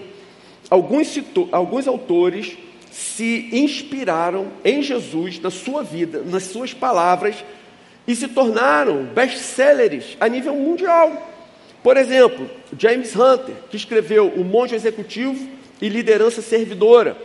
Alguns, 0.70 1.18
alguns 1.52 1.86
autores 1.86 2.56
se 2.90 3.48
inspiraram 3.52 4.48
em 4.64 4.82
Jesus, 4.82 5.38
na 5.38 5.50
sua 5.50 5.82
vida, 5.82 6.22
nas 6.24 6.44
suas 6.44 6.72
palavras, 6.72 7.36
e 8.06 8.14
se 8.14 8.28
tornaram 8.28 9.04
best-sellers 9.04 10.16
a 10.18 10.28
nível 10.28 10.54
mundial. 10.54 11.35
Por 11.86 11.96
exemplo, 11.96 12.50
James 12.76 13.14
Hunter, 13.14 13.54
que 13.70 13.76
escreveu 13.76 14.26
O 14.26 14.42
Monge 14.42 14.74
Executivo 14.74 15.48
e 15.80 15.88
Liderança 15.88 16.42
Servidora. 16.42 17.16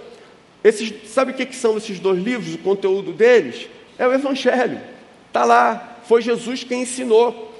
Esses, 0.63 0.93
sabe 1.09 1.31
o 1.31 1.33
que, 1.33 1.47
que 1.47 1.55
são 1.55 1.77
esses 1.77 1.99
dois 1.99 2.21
livros, 2.21 2.53
o 2.53 2.59
conteúdo 2.59 3.11
deles? 3.11 3.67
É 3.97 4.07
o 4.07 4.13
Evangelho. 4.13 4.79
Está 5.27 5.45
lá, 5.45 5.97
foi 6.07 6.21
Jesus 6.21 6.63
quem 6.63 6.83
ensinou. 6.83 7.51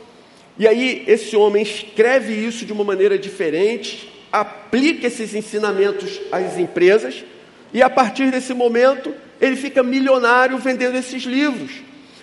E 0.59 0.67
aí, 0.67 1.03
esse 1.07 1.35
homem 1.35 1.63
escreve 1.63 2.35
isso 2.35 2.67
de 2.67 2.71
uma 2.71 2.83
maneira 2.83 3.17
diferente, 3.17 4.07
aplica 4.31 5.07
esses 5.07 5.33
ensinamentos 5.33 6.21
às 6.31 6.59
empresas, 6.59 7.25
e 7.73 7.81
a 7.81 7.89
partir 7.89 8.29
desse 8.29 8.53
momento, 8.53 9.11
ele 9.41 9.55
fica 9.55 9.81
milionário 9.81 10.59
vendendo 10.59 10.95
esses 10.99 11.23
livros. 11.23 11.71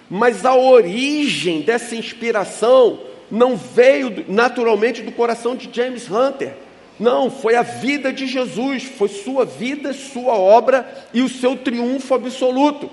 Mas 0.09 0.45
a 0.45 0.55
origem 0.55 1.63
dessa 1.63 1.97
inspiração 1.97 3.08
não 3.31 3.57
veio 3.57 4.25
naturalmente 4.29 5.03
do 5.03 5.13
coração 5.13 5.55
de 5.55 5.69
James 5.73 6.11
Hunter. 6.11 6.55
Não, 6.99 7.31
foi 7.31 7.55
a 7.55 7.63
vida 7.63 8.13
de 8.13 8.27
Jesus, 8.27 8.83
foi 8.83 9.09
sua 9.09 9.45
vida, 9.45 9.93
sua 9.93 10.35
obra 10.35 11.07
e 11.15 11.23
o 11.23 11.29
seu 11.29 11.57
triunfo 11.57 12.15
absoluto. 12.15 12.91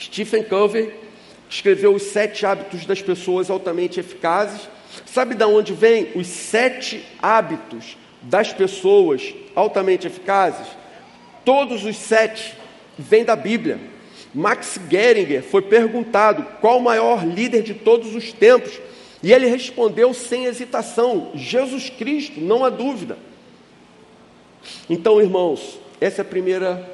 Stephen 0.00 0.44
Covey 0.44 0.92
escreveu 1.48 1.94
Os 1.94 2.02
Sete 2.04 2.46
Hábitos 2.46 2.86
das 2.86 3.02
Pessoas 3.02 3.50
Altamente 3.50 4.00
Eficazes. 4.00 4.68
Sabe 5.06 5.34
de 5.34 5.44
onde 5.44 5.72
vem 5.72 6.08
os 6.14 6.26
sete 6.26 7.04
hábitos 7.20 7.96
das 8.22 8.52
pessoas 8.52 9.34
altamente 9.54 10.06
eficazes? 10.06 10.66
Todos 11.44 11.84
os 11.84 11.96
sete 11.96 12.54
vêm 12.98 13.24
da 13.24 13.34
Bíblia. 13.34 13.80
Max 14.34 14.78
Geringer 14.90 15.42
foi 15.42 15.62
perguntado 15.62 16.46
qual 16.60 16.78
o 16.78 16.82
maior 16.82 17.26
líder 17.26 17.62
de 17.62 17.74
todos 17.74 18.14
os 18.14 18.32
tempos 18.32 18.80
e 19.22 19.32
ele 19.32 19.46
respondeu 19.46 20.12
sem 20.12 20.46
hesitação: 20.46 21.30
Jesus 21.34 21.88
Cristo, 21.90 22.40
não 22.40 22.64
há 22.64 22.70
dúvida. 22.70 23.18
Então, 24.88 25.20
irmãos, 25.20 25.78
essa 26.00 26.20
é 26.20 26.24
a 26.24 26.28
primeira 26.28 26.88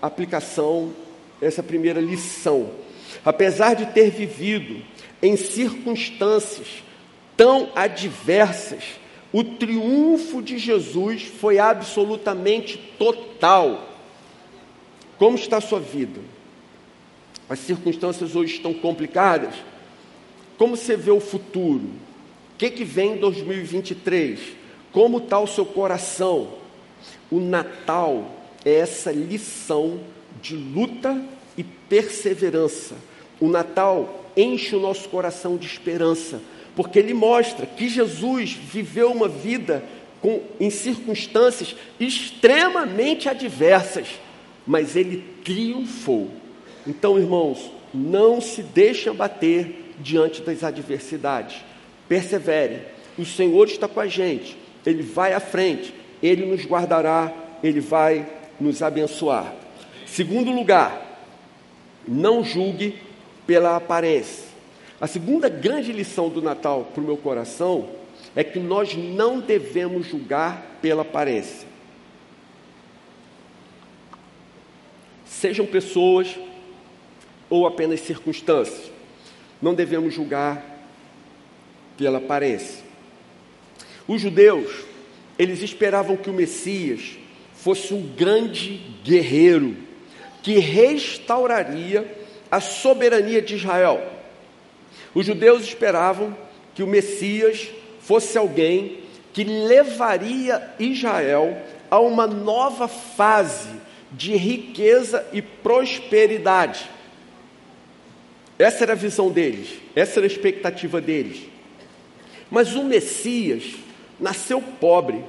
aplicação, 0.00 0.92
essa 1.40 1.60
é 1.60 1.62
a 1.62 1.66
primeira 1.66 2.00
lição. 2.00 2.70
Apesar 3.24 3.74
de 3.74 3.86
ter 3.86 4.10
vivido 4.10 4.82
em 5.20 5.36
circunstâncias 5.36 6.82
tão 7.36 7.70
adversas, 7.74 8.82
o 9.32 9.42
triunfo 9.42 10.42
de 10.42 10.58
Jesus 10.58 11.22
foi 11.22 11.58
absolutamente 11.58 12.78
total. 12.98 13.88
Como 15.18 15.36
está 15.36 15.58
a 15.58 15.60
sua 15.60 15.80
vida? 15.80 16.20
As 17.48 17.58
circunstâncias 17.60 18.34
hoje 18.34 18.54
estão 18.56 18.74
complicadas? 18.74 19.54
Como 20.62 20.76
você 20.76 20.96
vê 20.96 21.10
o 21.10 21.18
futuro? 21.18 21.86
O 22.54 22.56
que, 22.56 22.70
que 22.70 22.84
vem 22.84 23.14
em 23.14 23.16
2023? 23.16 24.38
Como 24.92 25.18
está 25.18 25.40
o 25.40 25.46
seu 25.48 25.66
coração? 25.66 26.50
O 27.32 27.40
Natal 27.40 28.30
é 28.64 28.74
essa 28.74 29.10
lição 29.10 29.98
de 30.40 30.54
luta 30.54 31.20
e 31.58 31.64
perseverança. 31.64 32.94
O 33.40 33.48
Natal 33.48 34.24
enche 34.36 34.76
o 34.76 34.78
nosso 34.78 35.08
coração 35.08 35.56
de 35.56 35.66
esperança, 35.66 36.40
porque 36.76 37.00
ele 37.00 37.12
mostra 37.12 37.66
que 37.66 37.88
Jesus 37.88 38.52
viveu 38.52 39.10
uma 39.10 39.26
vida 39.26 39.82
com, 40.20 40.42
em 40.60 40.70
circunstâncias 40.70 41.74
extremamente 41.98 43.28
adversas, 43.28 44.06
mas 44.64 44.94
ele 44.94 45.24
triunfou. 45.42 46.30
Então, 46.86 47.18
irmãos, 47.18 47.68
não 47.92 48.40
se 48.40 48.62
deixe 48.62 49.08
abater 49.08 49.81
diante 50.02 50.42
das 50.42 50.62
adversidades. 50.64 51.62
Persevere. 52.08 52.82
O 53.16 53.24
Senhor 53.24 53.66
está 53.68 53.88
com 53.88 54.00
a 54.00 54.06
gente. 54.06 54.56
Ele 54.84 55.02
vai 55.02 55.32
à 55.32 55.40
frente. 55.40 55.94
Ele 56.22 56.44
nos 56.44 56.64
guardará. 56.66 57.32
Ele 57.62 57.80
vai 57.80 58.26
nos 58.60 58.82
abençoar. 58.82 59.54
Segundo 60.06 60.50
lugar, 60.50 61.24
não 62.06 62.44
julgue 62.44 62.98
pela 63.46 63.76
aparência. 63.76 64.44
A 65.00 65.06
segunda 65.06 65.48
grande 65.48 65.92
lição 65.92 66.28
do 66.28 66.42
Natal 66.42 66.90
para 66.92 67.02
o 67.02 67.06
meu 67.06 67.16
coração 67.16 67.88
é 68.36 68.44
que 68.44 68.58
nós 68.58 68.94
não 68.94 69.40
devemos 69.40 70.06
julgar 70.06 70.78
pela 70.80 71.02
aparência. 71.02 71.66
Sejam 75.24 75.66
pessoas 75.66 76.38
ou 77.50 77.66
apenas 77.66 78.00
circunstâncias 78.00 78.91
não 79.62 79.74
devemos 79.74 80.12
julgar 80.12 80.62
pela 81.96 82.18
aparência. 82.18 82.82
Os 84.08 84.20
judeus, 84.20 84.70
eles 85.38 85.62
esperavam 85.62 86.16
que 86.16 86.28
o 86.28 86.34
Messias 86.34 87.16
fosse 87.54 87.94
um 87.94 88.02
grande 88.02 88.82
guerreiro 89.04 89.76
que 90.42 90.58
restauraria 90.58 92.20
a 92.50 92.60
soberania 92.60 93.40
de 93.40 93.54
Israel. 93.54 94.02
Os 95.14 95.24
judeus 95.24 95.62
esperavam 95.62 96.36
que 96.74 96.82
o 96.82 96.86
Messias 96.86 97.70
fosse 98.00 98.36
alguém 98.36 98.98
que 99.32 99.44
levaria 99.44 100.74
Israel 100.78 101.56
a 101.90 102.00
uma 102.00 102.26
nova 102.26 102.88
fase 102.88 103.68
de 104.10 104.36
riqueza 104.36 105.26
e 105.32 105.40
prosperidade. 105.40 106.90
Essa 108.62 108.84
era 108.84 108.92
a 108.92 108.96
visão 108.96 109.28
deles, 109.28 109.70
essa 109.92 110.20
era 110.20 110.26
a 110.26 110.30
expectativa 110.30 111.00
deles. 111.00 111.48
Mas 112.48 112.76
o 112.76 112.84
Messias 112.84 113.64
nasceu 114.20 114.62
pobre, 114.62 115.24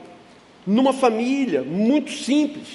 numa 0.67 0.93
família 0.93 1.63
muito 1.63 2.11
simples 2.11 2.67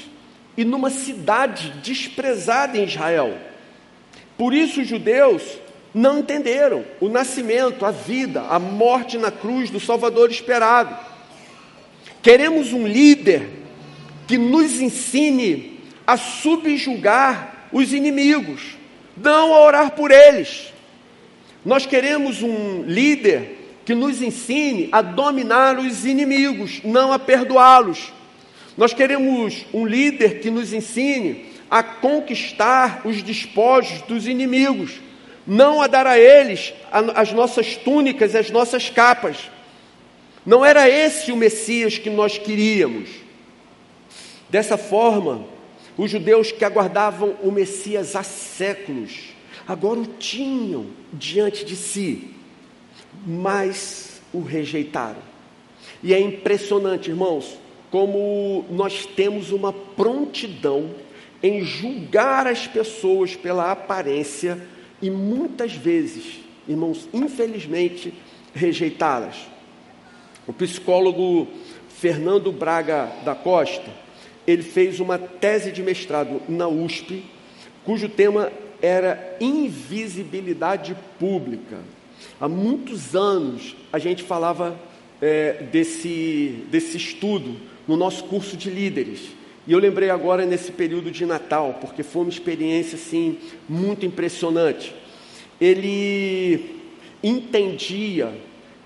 e 0.56 0.64
numa 0.64 0.90
cidade 0.90 1.70
desprezada 1.80 2.76
em 2.76 2.82
Israel. 2.82 3.38
Por 4.36 4.52
isso 4.52 4.80
os 4.80 4.88
judeus 4.88 5.44
não 5.94 6.18
entenderam 6.18 6.84
o 7.00 7.08
nascimento, 7.08 7.86
a 7.86 7.92
vida, 7.92 8.42
a 8.42 8.58
morte 8.58 9.16
na 9.16 9.30
cruz 9.30 9.70
do 9.70 9.78
Salvador 9.78 10.28
esperado. 10.28 10.98
Queremos 12.20 12.72
um 12.72 12.84
líder 12.84 13.48
que 14.26 14.36
nos 14.36 14.80
ensine 14.80 15.78
a 16.04 16.16
subjugar 16.16 17.68
os 17.72 17.92
inimigos 17.92 18.77
não 19.22 19.54
a 19.54 19.60
orar 19.60 19.90
por 19.92 20.10
eles. 20.10 20.72
Nós 21.64 21.86
queremos 21.86 22.42
um 22.42 22.82
líder 22.82 23.58
que 23.84 23.94
nos 23.94 24.20
ensine 24.20 24.88
a 24.92 25.00
dominar 25.00 25.78
os 25.78 26.04
inimigos, 26.04 26.80
não 26.84 27.12
a 27.12 27.18
perdoá-los. 27.18 28.12
Nós 28.76 28.92
queremos 28.92 29.66
um 29.72 29.86
líder 29.86 30.40
que 30.40 30.50
nos 30.50 30.72
ensine 30.72 31.46
a 31.70 31.82
conquistar 31.82 33.02
os 33.04 33.22
despojos 33.22 34.02
dos 34.02 34.26
inimigos, 34.26 35.00
não 35.46 35.82
a 35.82 35.86
dar 35.86 36.06
a 36.06 36.18
eles 36.18 36.72
as 37.14 37.32
nossas 37.32 37.76
túnicas 37.76 38.34
e 38.34 38.38
as 38.38 38.50
nossas 38.50 38.88
capas. 38.88 39.50
Não 40.44 40.64
era 40.64 40.88
esse 40.88 41.32
o 41.32 41.36
Messias 41.36 41.98
que 41.98 42.08
nós 42.08 42.38
queríamos. 42.38 43.08
Dessa 44.48 44.78
forma, 44.78 45.44
os 45.98 46.10
judeus 46.12 46.52
que 46.52 46.64
aguardavam 46.64 47.34
o 47.42 47.50
Messias 47.50 48.14
há 48.14 48.22
séculos, 48.22 49.34
agora 49.66 49.98
o 49.98 50.06
tinham 50.06 50.86
diante 51.12 51.64
de 51.64 51.74
si, 51.74 52.30
mas 53.26 54.22
o 54.32 54.40
rejeitaram. 54.40 55.20
E 56.00 56.14
é 56.14 56.20
impressionante, 56.20 57.10
irmãos, 57.10 57.58
como 57.90 58.64
nós 58.70 59.06
temos 59.06 59.50
uma 59.50 59.72
prontidão 59.72 60.94
em 61.42 61.64
julgar 61.64 62.46
as 62.46 62.68
pessoas 62.68 63.34
pela 63.34 63.72
aparência 63.72 64.58
e 65.02 65.10
muitas 65.10 65.72
vezes, 65.72 66.40
irmãos, 66.68 67.08
infelizmente, 67.12 68.14
rejeitá-las. 68.54 69.36
O 70.46 70.52
psicólogo 70.52 71.48
Fernando 71.88 72.52
Braga 72.52 73.10
da 73.24 73.34
Costa, 73.34 73.90
ele 74.48 74.62
fez 74.62 74.98
uma 74.98 75.18
tese 75.18 75.70
de 75.70 75.82
mestrado 75.82 76.40
na 76.48 76.66
USP, 76.66 77.22
cujo 77.84 78.08
tema 78.08 78.50
era 78.80 79.36
invisibilidade 79.38 80.96
pública. 81.20 81.76
Há 82.40 82.48
muitos 82.48 83.14
anos 83.14 83.76
a 83.92 83.98
gente 83.98 84.22
falava 84.22 84.74
é, 85.20 85.64
desse, 85.70 86.64
desse 86.70 86.96
estudo 86.96 87.56
no 87.86 87.94
nosso 87.94 88.24
curso 88.24 88.56
de 88.56 88.70
líderes. 88.70 89.20
E 89.66 89.72
eu 89.72 89.78
lembrei 89.78 90.08
agora 90.08 90.46
nesse 90.46 90.72
período 90.72 91.10
de 91.10 91.26
Natal, 91.26 91.76
porque 91.78 92.02
foi 92.02 92.22
uma 92.22 92.30
experiência 92.30 92.96
assim 92.96 93.36
muito 93.68 94.06
impressionante. 94.06 94.94
Ele 95.60 96.80
entendia 97.22 98.32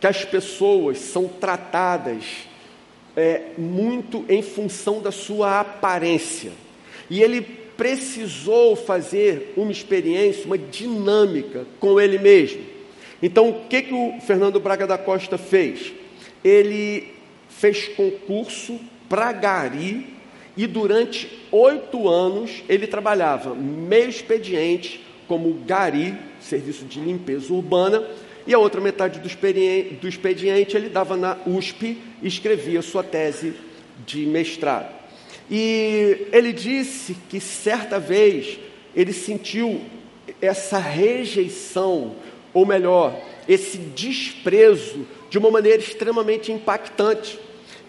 que 0.01 0.09
as 0.09 0.25
pessoas 0.25 0.99
são 0.99 1.29
tratadas 1.29 2.25
é, 3.17 3.43
muito 3.59 4.25
em 4.29 4.43
função 4.43 5.01
da 5.01 5.11
sua 5.11 5.61
aparência. 5.61 6.53
E 7.11 7.23
ele 7.23 7.43
precisou 7.77 8.77
fazer 8.77 9.53
uma 9.57 9.73
experiência, 9.73 10.47
uma 10.47 10.59
dinâmica 10.59 11.67
com 11.81 12.01
ele 12.01 12.19
mesmo. 12.19 12.63
Então, 13.23 13.51
o 13.51 13.69
que, 13.69 13.83
que 13.83 13.95
o 13.95 14.21
Fernando 14.21 14.59
Braga 14.59 14.87
da 14.87 14.99
Costa 14.99 15.39
fez? 15.39 15.93
Ele 16.43 17.09
fez 17.49 17.89
concurso 17.89 18.81
para 19.09 19.31
Gari 19.33 20.07
e 20.57 20.67
durante 20.67 21.29
oito 21.51 22.09
anos 22.09 22.63
ele 22.69 22.87
trabalhava 22.87 23.55
meio 23.55 24.09
expediente 24.09 25.01
como 25.29 25.55
Gari, 25.67 26.15
serviço 26.41 26.85
de 26.85 27.01
limpeza 27.01 27.53
urbana, 27.53 28.05
e 28.47 28.55
a 28.55 28.59
outra 28.59 28.81
metade 28.81 29.21
do 29.21 29.27
expediente, 29.27 29.95
do 29.95 30.09
expediente 30.09 30.77
ele 30.77 30.89
dava 30.89 31.17
na 31.17 31.37
USP 31.47 31.99
e 32.21 32.27
escrevia 32.27 32.83
sua 32.83 33.03
tese 33.03 33.55
de 34.07 34.27
mestrado. 34.27 34.93
E 35.51 36.29
ele 36.33 36.53
disse 36.53 37.17
que 37.29 37.39
certa 37.41 37.99
vez 37.99 38.59
ele 38.95 39.13
sentiu 39.13 39.81
essa 40.41 40.79
rejeição, 40.79 42.17
ou 42.53 42.67
melhor, 42.67 43.21
esse 43.49 43.79
desprezo 43.79 45.07
de 45.31 45.39
uma 45.39 45.51
maneira 45.51 45.81
extremamente 45.83 46.53
impactante. 46.53 47.39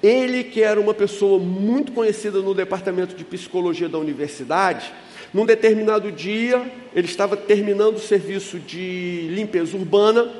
Ele, 0.02 0.44
que 0.44 0.62
era 0.62 0.80
uma 0.80 0.94
pessoa 0.94 1.40
muito 1.40 1.94
conhecida 1.94 2.42
no 2.42 2.54
departamento 2.54 3.16
de 3.16 3.24
psicologia 3.24 3.88
da 3.88 3.98
universidade, 3.98 4.92
Num 5.34 5.48
determinado 5.48 6.12
dia, 6.12 6.62
ele 6.94 7.08
estava 7.08 7.36
terminando 7.36 7.96
o 7.96 8.00
serviço 8.00 8.60
de 8.60 9.28
limpeza 9.32 9.76
urbana 9.76 10.32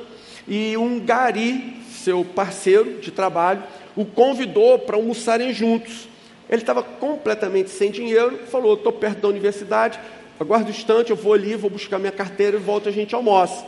e 0.46 0.76
um 0.76 1.00
gari, 1.00 1.78
seu 1.90 2.24
parceiro 2.24 3.00
de 3.00 3.10
trabalho, 3.10 3.64
o 3.96 4.04
convidou 4.04 4.78
para 4.78 4.96
almoçarem 4.96 5.52
juntos. 5.52 6.08
Ele 6.48 6.62
estava 6.62 6.80
completamente 6.80 7.70
sem 7.70 7.90
dinheiro, 7.90 8.38
falou: 8.46 8.74
Estou 8.74 8.92
perto 8.92 9.22
da 9.22 9.28
universidade, 9.28 9.98
aguardo 10.38 10.68
um 10.68 10.70
instante, 10.70 11.10
eu 11.10 11.16
vou 11.16 11.34
ali, 11.34 11.56
vou 11.56 11.70
buscar 11.70 11.98
minha 11.98 12.12
carteira 12.12 12.56
e 12.56 12.60
volto, 12.60 12.88
a 12.88 12.92
gente 12.92 13.16
almoça. 13.16 13.66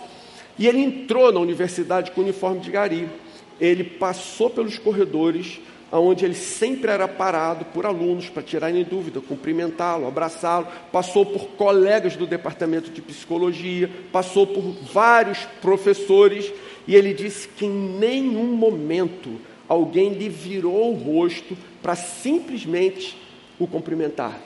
E 0.56 0.68
ele 0.68 0.78
entrou 0.78 1.32
na 1.32 1.40
universidade 1.40 2.12
com 2.12 2.20
o 2.20 2.24
uniforme 2.24 2.60
de 2.60 2.70
gari. 2.70 3.08
Ele 3.60 3.82
passou 3.82 4.48
pelos 4.48 4.78
corredores, 4.78 5.58
onde 5.92 6.24
ele 6.24 6.34
sempre 6.34 6.90
era 6.90 7.06
parado 7.06 7.64
por 7.66 7.86
alunos 7.86 8.28
para 8.28 8.42
tirarem 8.42 8.82
dúvida, 8.82 9.20
cumprimentá-lo, 9.20 10.06
abraçá-lo, 10.06 10.66
passou 10.90 11.24
por 11.24 11.48
colegas 11.50 12.16
do 12.16 12.26
departamento 12.26 12.90
de 12.90 13.00
psicologia, 13.00 13.88
passou 14.10 14.46
por 14.46 14.62
vários 14.92 15.38
professores, 15.60 16.52
e 16.86 16.94
ele 16.94 17.14
disse 17.14 17.48
que 17.48 17.64
em 17.64 17.70
nenhum 17.98 18.52
momento 18.52 19.40
alguém 19.68 20.12
lhe 20.12 20.28
virou 20.28 20.92
o 20.92 20.96
rosto 20.96 21.56
para 21.82 21.94
simplesmente 21.94 23.16
o 23.58 23.66
cumprimentar. 23.66 24.40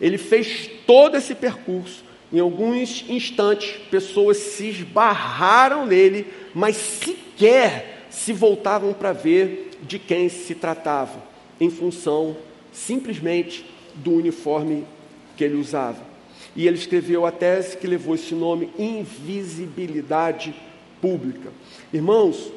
Ele 0.00 0.18
fez 0.18 0.68
todo 0.86 1.16
esse 1.16 1.34
percurso. 1.34 2.04
Em 2.32 2.40
alguns 2.40 3.04
instantes, 3.08 3.76
pessoas 3.90 4.38
se 4.38 4.68
esbarraram 4.68 5.86
nele, 5.86 6.26
mas 6.52 6.76
sequer 6.76 7.93
se 8.14 8.32
voltavam 8.32 8.92
para 8.92 9.12
ver 9.12 9.72
de 9.82 9.98
quem 9.98 10.28
se 10.28 10.54
tratava, 10.54 11.22
em 11.60 11.68
função 11.68 12.36
simplesmente 12.72 13.66
do 13.94 14.12
uniforme 14.12 14.84
que 15.36 15.42
ele 15.42 15.56
usava. 15.56 16.00
E 16.54 16.66
ele 16.66 16.76
escreveu 16.76 17.26
a 17.26 17.32
tese 17.32 17.76
que 17.76 17.86
levou 17.86 18.14
esse 18.14 18.34
nome, 18.34 18.70
Invisibilidade 18.78 20.54
Pública. 21.00 21.52
Irmãos, 21.92 22.52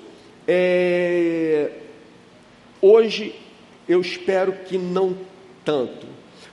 é... 0.48 1.72
hoje 2.80 3.34
eu 3.90 4.00
espero 4.00 4.54
que 4.54 4.78
não 4.78 5.18
tanto, 5.66 6.06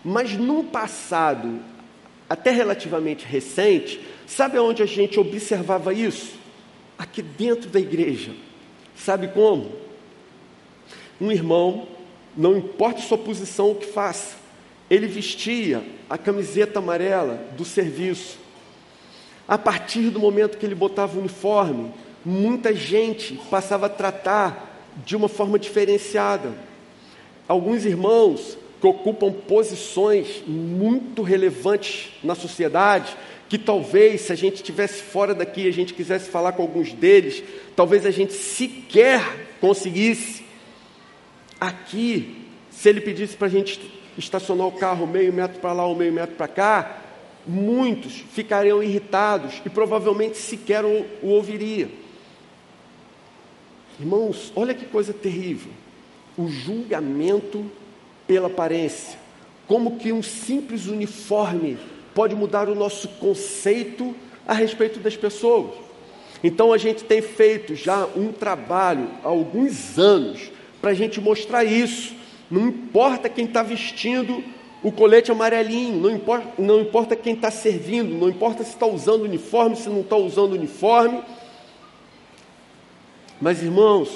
mas 0.02 0.32
num 0.32 0.64
passado 0.64 1.60
até 2.28 2.50
relativamente 2.50 3.26
recente, 3.26 4.00
sabe 4.26 4.58
onde 4.58 4.82
a 4.82 4.86
gente 4.86 5.20
observava 5.20 5.92
isso? 5.92 6.34
Aqui 6.98 7.20
dentro 7.20 7.68
da 7.68 7.78
igreja. 7.78 8.32
Sabe 8.96 9.28
como? 9.28 9.72
Um 11.20 11.30
irmão, 11.30 11.86
não 12.36 12.56
importa 12.56 13.00
sua 13.00 13.18
posição 13.18 13.70
o 13.70 13.74
que 13.74 13.86
faça, 13.86 14.36
ele 14.90 15.06
vestia 15.06 15.82
a 16.08 16.18
camiseta 16.18 16.78
amarela 16.78 17.46
do 17.56 17.64
serviço. 17.64 18.38
A 19.46 19.58
partir 19.58 20.10
do 20.10 20.18
momento 20.18 20.58
que 20.58 20.64
ele 20.64 20.74
botava 20.74 21.16
o 21.16 21.20
uniforme, 21.20 21.92
muita 22.24 22.74
gente 22.74 23.38
passava 23.50 23.86
a 23.86 23.90
tratar 23.90 24.92
de 25.04 25.16
uma 25.16 25.28
forma 25.28 25.58
diferenciada. 25.58 26.52
Alguns 27.46 27.84
irmãos 27.84 28.56
que 28.80 28.86
ocupam 28.86 29.32
posições 29.32 30.42
muito 30.46 31.22
relevantes 31.22 32.12
na 32.22 32.34
sociedade, 32.34 33.16
que 33.54 33.58
talvez, 33.58 34.22
se 34.22 34.32
a 34.32 34.34
gente 34.34 34.56
estivesse 34.56 35.00
fora 35.00 35.32
daqui, 35.32 35.68
a 35.68 35.72
gente 35.72 35.94
quisesse 35.94 36.28
falar 36.28 36.54
com 36.54 36.62
alguns 36.62 36.92
deles, 36.92 37.40
talvez 37.76 38.04
a 38.04 38.10
gente 38.10 38.32
sequer 38.32 39.22
conseguisse 39.60 40.42
Aqui, 41.60 42.48
se 42.68 42.88
ele 42.88 43.00
pedisse 43.00 43.36
para 43.36 43.46
a 43.46 43.50
gente 43.50 43.80
estacionar 44.18 44.66
o 44.66 44.72
carro 44.72 45.06
meio 45.06 45.32
metro 45.32 45.60
para 45.60 45.72
lá 45.72 45.86
ou 45.86 45.94
meio 45.94 46.12
metro 46.12 46.34
para 46.34 46.48
cá, 46.48 47.02
muitos 47.46 48.24
ficariam 48.32 48.82
irritados 48.82 49.62
e 49.64 49.70
provavelmente 49.70 50.36
sequer 50.36 50.84
o, 50.84 51.06
o 51.22 51.28
ouviria. 51.28 51.88
Irmãos, 54.00 54.52
olha 54.56 54.74
que 54.74 54.84
coisa 54.84 55.12
terrível. 55.12 55.70
O 56.36 56.48
julgamento 56.48 57.64
pela 58.26 58.48
aparência. 58.48 59.16
Como 59.68 59.96
que 59.96 60.12
um 60.12 60.24
simples 60.24 60.86
uniforme 60.86 61.78
pode 62.14 62.34
mudar 62.34 62.68
o 62.68 62.74
nosso 62.74 63.08
conceito 63.08 64.14
a 64.46 64.54
respeito 64.54 64.98
das 65.00 65.16
pessoas. 65.16 65.72
Então 66.42 66.72
a 66.72 66.78
gente 66.78 67.04
tem 67.04 67.22
feito 67.22 67.74
já 67.74 68.06
um 68.14 68.30
trabalho 68.30 69.08
há 69.24 69.28
alguns 69.28 69.98
anos 69.98 70.50
para 70.80 70.90
a 70.90 70.94
gente 70.94 71.20
mostrar 71.20 71.64
isso. 71.64 72.14
Não 72.50 72.68
importa 72.68 73.28
quem 73.28 73.46
está 73.46 73.62
vestindo 73.62 74.44
o 74.82 74.92
colete 74.92 75.32
amarelinho, 75.32 75.98
não 75.98 76.10
importa, 76.10 76.46
não 76.58 76.82
importa 76.82 77.16
quem 77.16 77.32
está 77.32 77.50
servindo, 77.50 78.14
não 78.18 78.28
importa 78.28 78.62
se 78.62 78.70
está 78.70 78.84
usando 78.84 79.22
uniforme, 79.22 79.76
se 79.76 79.88
não 79.88 80.02
está 80.02 80.14
usando 80.14 80.52
uniforme. 80.52 81.22
Mas 83.40 83.62
irmãos, 83.62 84.10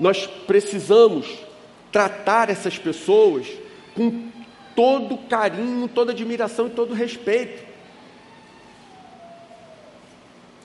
nós 0.00 0.26
precisamos 0.26 1.26
tratar 1.92 2.48
essas 2.48 2.78
pessoas 2.78 3.46
com 3.94 4.31
todo 4.74 5.18
carinho, 5.28 5.88
toda 5.88 6.12
admiração 6.12 6.66
e 6.66 6.70
todo 6.70 6.94
respeito. 6.94 7.62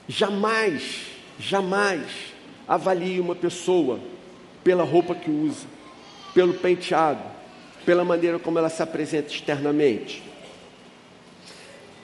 Jamais, 0.08 1.06
jamais 1.38 2.02
avalie 2.66 3.20
uma 3.20 3.34
pessoa 3.34 4.00
pela 4.64 4.84
roupa 4.84 5.14
que 5.14 5.30
usa, 5.30 5.66
pelo 6.34 6.54
penteado, 6.54 7.22
pela 7.84 8.04
maneira 8.04 8.38
como 8.38 8.58
ela 8.58 8.68
se 8.68 8.82
apresenta 8.82 9.32
externamente. 9.32 10.22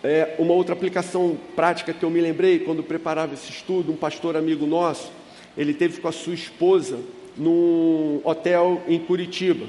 É, 0.03 0.35
uma 0.39 0.53
outra 0.53 0.75
aplicação 0.75 1.39
prática 1.57 1.95
que 1.95 2.05
eu 2.05 2.11
me 2.11 2.21
lembrei 2.21 2.59
quando 2.59 2.83
preparava 2.83 3.33
esse 3.33 3.51
estudo, 3.51 3.91
um 3.91 3.97
pastor 3.97 4.37
amigo 4.37 4.67
nosso, 4.67 5.11
ele 5.57 5.73
teve 5.73 6.01
com 6.01 6.09
a 6.09 6.13
sua 6.13 6.35
esposa 6.35 7.01
num 7.37 8.21
hotel 8.23 8.83
em 8.87 8.99
Curitiba. 8.99 9.67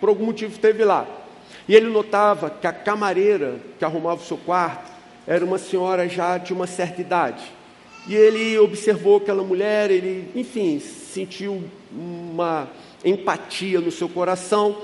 Por 0.00 0.08
algum 0.08 0.26
motivo 0.26 0.52
esteve 0.52 0.84
lá. 0.84 1.06
E 1.68 1.74
ele 1.74 1.88
notava 1.88 2.50
que 2.50 2.66
a 2.66 2.72
camareira 2.72 3.56
que 3.78 3.84
arrumava 3.84 4.20
o 4.20 4.24
seu 4.24 4.36
quarto 4.36 4.92
era 5.26 5.44
uma 5.44 5.58
senhora 5.58 6.08
já 6.08 6.38
de 6.38 6.52
uma 6.52 6.66
certa 6.66 7.00
idade. 7.00 7.44
E 8.08 8.14
ele 8.14 8.56
observou 8.58 9.16
aquela 9.16 9.42
mulher, 9.42 9.90
ele, 9.90 10.30
enfim, 10.34 10.78
sentiu 10.78 11.64
uma 11.90 12.68
empatia 13.04 13.80
no 13.80 13.90
seu 13.90 14.08
coração. 14.08 14.76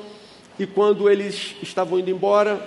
E 0.59 0.67
quando 0.67 1.09
eles 1.09 1.55
estavam 1.63 2.01
indo 2.01 2.11
embora, 2.11 2.61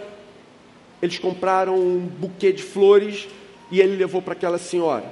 eles 1.02 1.20
compraram 1.20 1.78
um 1.78 2.00
buquê 2.00 2.54
de 2.54 2.64
flores 2.64 3.28
e 3.70 3.82
ele 3.82 3.98
levou 3.98 4.22
para 4.22 4.34
aquela 4.34 4.58
senhora. 4.58 5.06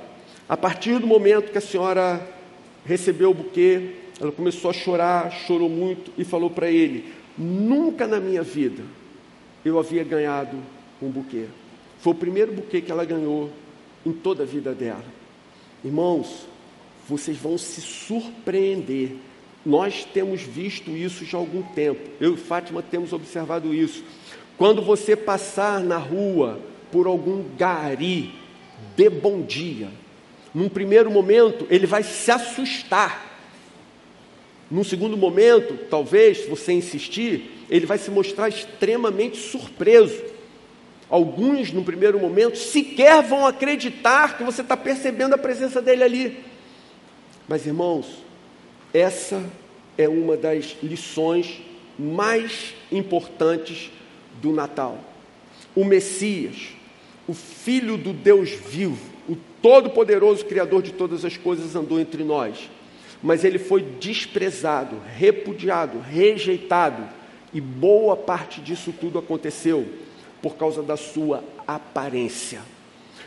A 0.47 0.55
partir 0.55 0.97
do 0.99 1.07
momento 1.07 1.51
que 1.51 1.57
a 1.57 1.61
senhora 1.61 2.25
recebeu 2.85 3.31
o 3.31 3.33
buquê, 3.33 3.95
ela 4.21 4.31
começou 4.31 4.69
a 4.69 4.73
chorar, 4.73 5.31
chorou 5.31 5.69
muito 5.69 6.11
e 6.17 6.23
falou 6.23 6.49
para 6.49 6.69
ele: 6.69 7.13
Nunca 7.37 8.05
na 8.05 8.19
minha 8.19 8.43
vida 8.43 8.83
eu 9.65 9.79
havia 9.79 10.03
ganhado 10.03 10.57
um 11.01 11.09
buquê. 11.09 11.45
Foi 11.99 12.13
o 12.13 12.15
primeiro 12.15 12.51
buquê 12.51 12.81
que 12.81 12.91
ela 12.91 13.05
ganhou 13.05 13.49
em 14.05 14.11
toda 14.11 14.43
a 14.43 14.45
vida 14.45 14.73
dela. 14.73 15.05
Irmãos, 15.83 16.47
vocês 17.07 17.37
vão 17.37 17.57
se 17.57 17.81
surpreender. 17.81 19.15
Nós 19.65 20.05
temos 20.05 20.41
visto 20.41 20.91
isso 20.91 21.25
já 21.25 21.37
há 21.37 21.41
algum 21.41 21.61
tempo. 21.61 22.01
Eu 22.19 22.33
e 22.33 22.37
Fátima 22.37 22.81
temos 22.81 23.13
observado 23.13 23.73
isso. 23.73 24.03
Quando 24.57 24.81
você 24.81 25.15
passar 25.15 25.79
na 25.79 25.97
rua 25.97 26.59
por 26.91 27.07
algum 27.07 27.43
gari, 27.57 28.33
dê 28.95 29.09
bom 29.09 29.41
dia. 29.41 29.89
Num 30.53 30.69
primeiro 30.69 31.09
momento, 31.09 31.65
ele 31.69 31.87
vai 31.87 32.03
se 32.03 32.29
assustar. 32.29 33.32
Num 34.73 34.83
segundo 34.83 35.15
momento, 35.15 35.77
talvez, 35.87 36.39
se 36.39 36.49
você 36.49 36.73
insistir, 36.73 37.63
ele 37.69 37.85
vai 37.85 37.99
se 37.99 38.09
mostrar 38.09 38.49
extremamente 38.49 39.37
surpreso. 39.37 40.19
Alguns, 41.07 41.71
no 41.71 41.83
primeiro 41.83 42.19
momento, 42.19 42.57
sequer 42.57 43.21
vão 43.21 43.45
acreditar 43.45 44.35
que 44.35 44.43
você 44.43 44.61
está 44.61 44.75
percebendo 44.75 45.35
a 45.35 45.37
presença 45.37 45.79
dele 45.79 46.03
ali. 46.03 46.37
Mas, 47.47 47.67
irmãos, 47.67 48.23
essa 48.91 49.43
é 49.95 50.09
uma 50.09 50.35
das 50.35 50.75
lições 50.81 51.61
mais 51.99 52.73
importantes 52.91 53.91
do 54.41 54.51
Natal. 54.51 54.97
O 55.75 55.85
Messias, 55.85 56.69
o 57.27 57.35
Filho 57.35 57.95
do 57.95 58.11
Deus 58.11 58.49
vivo, 58.49 59.13
o 59.29 59.37
Todo-Poderoso 59.61 60.43
Criador 60.45 60.81
de 60.81 60.93
todas 60.93 61.23
as 61.23 61.37
coisas, 61.37 61.75
andou 61.75 61.99
entre 61.99 62.23
nós. 62.23 62.71
Mas 63.23 63.45
ele 63.45 63.57
foi 63.57 63.81
desprezado, 63.81 65.01
repudiado, 65.17 65.99
rejeitado, 65.99 67.07
e 67.53 67.61
boa 67.61 68.17
parte 68.17 68.59
disso 68.59 68.93
tudo 68.99 69.17
aconteceu 69.17 69.87
por 70.41 70.57
causa 70.57 70.83
da 70.83 70.97
sua 70.97 71.43
aparência. 71.65 72.61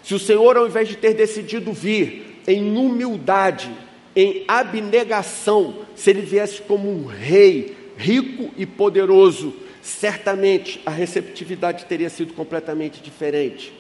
Se 0.03 0.15
o 0.15 0.19
Senhor, 0.19 0.57
ao 0.57 0.67
invés 0.67 0.89
de 0.89 0.97
ter 0.97 1.15
decidido 1.15 1.73
vir 1.73 2.43
em 2.47 2.77
humildade, 2.77 3.71
em 4.15 4.45
abnegação, 4.47 5.79
se 5.95 6.11
ele 6.11 6.23
viesse 6.23 6.61
como 6.63 6.91
um 6.91 7.07
rei, 7.07 7.77
rico 7.97 8.53
e 8.57 8.67
poderoso, 8.67 9.55
certamente 9.83 10.81
a 10.85 10.91
receptividade 10.91 11.87
teria 11.87 12.11
sido 12.11 12.35
completamente 12.35 13.01
diferente. 13.01 13.73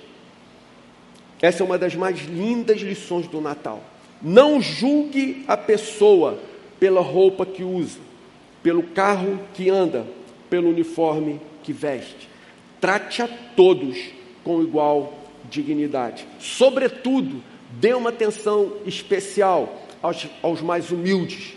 Essa 1.40 1.62
é 1.62 1.66
uma 1.66 1.78
das 1.78 1.94
mais 1.94 2.18
lindas 2.24 2.80
lições 2.80 3.28
do 3.28 3.40
Natal. 3.40 3.82
Não 4.22 4.60
julgue 4.60 5.44
a 5.46 5.56
pessoa 5.56 6.38
pela 6.80 7.00
roupa 7.00 7.44
que 7.44 7.62
usa, 7.62 7.98
pelo 8.62 8.82
carro 8.82 9.38
que 9.54 9.68
anda, 9.68 10.06
pelo 10.48 10.70
uniforme 10.70 11.40
que 11.62 11.72
veste. 11.72 12.28
Trate 12.80 13.22
a 13.22 13.28
todos 13.28 13.96
com 14.44 14.62
igual 14.62 15.12
dignidade. 15.50 16.26
Sobretudo, 16.38 17.42
dê 17.72 17.94
uma 17.94 18.10
atenção 18.10 18.72
especial 18.84 19.82
aos, 20.02 20.26
aos 20.42 20.60
mais 20.60 20.90
humildes. 20.90 21.54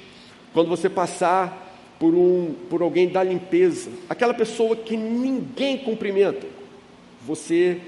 Quando 0.54 0.70
você 0.70 0.90
passar 0.90 1.68
por, 2.00 2.14
um, 2.14 2.56
por 2.70 2.82
alguém 2.82 3.10
da 3.10 3.24
limpeza, 3.24 3.92
aquela 4.10 4.34
pessoa 4.34 4.76
que 4.76 4.96
ninguém 4.98 5.78
cumprimenta, 5.78 6.48
você 7.26 7.80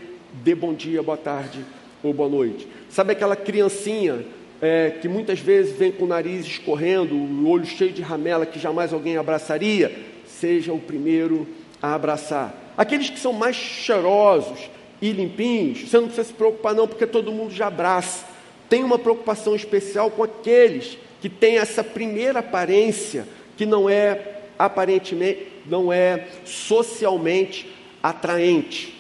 dê 0.43 0.53
bom 0.53 0.73
dia, 0.73 1.01
boa 1.01 1.17
tarde 1.17 1.65
ou 2.03 2.13
boa 2.13 2.29
noite. 2.29 2.67
Sabe 2.89 3.13
aquela 3.13 3.35
criancinha 3.35 4.25
é, 4.61 4.91
que 5.01 5.07
muitas 5.07 5.39
vezes 5.39 5.75
vem 5.75 5.91
com 5.91 6.05
o 6.05 6.07
nariz 6.07 6.45
escorrendo, 6.45 7.15
o 7.15 7.49
olho 7.49 7.65
cheio 7.65 7.91
de 7.91 8.01
ramela, 8.01 8.45
que 8.45 8.59
jamais 8.59 8.93
alguém 8.93 9.17
abraçaria? 9.17 9.91
Seja 10.25 10.71
o 10.71 10.79
primeiro 10.79 11.47
a 11.81 11.95
abraçar. 11.95 12.55
Aqueles 12.77 13.09
que 13.09 13.19
são 13.19 13.33
mais 13.33 13.55
cheirosos 13.55 14.69
e 15.01 15.11
limpinhos, 15.11 15.89
você 15.89 15.97
não 15.97 16.05
precisa 16.05 16.27
se 16.27 16.33
preocupar, 16.33 16.75
não, 16.75 16.87
porque 16.87 17.07
todo 17.07 17.31
mundo 17.31 17.51
já 17.51 17.67
abraça. 17.67 18.23
Tem 18.69 18.83
uma 18.83 18.99
preocupação 18.99 19.55
especial 19.55 20.11
com 20.11 20.23
aqueles 20.23 20.97
que 21.19 21.27
têm 21.27 21.57
essa 21.57 21.83
primeira 21.83 22.39
aparência, 22.39 23.27
que 23.57 23.65
não 23.65 23.89
é 23.89 24.41
aparentemente, 24.57 25.47
não 25.65 25.91
é 25.91 26.27
socialmente 26.45 27.67
atraente. 28.01 28.95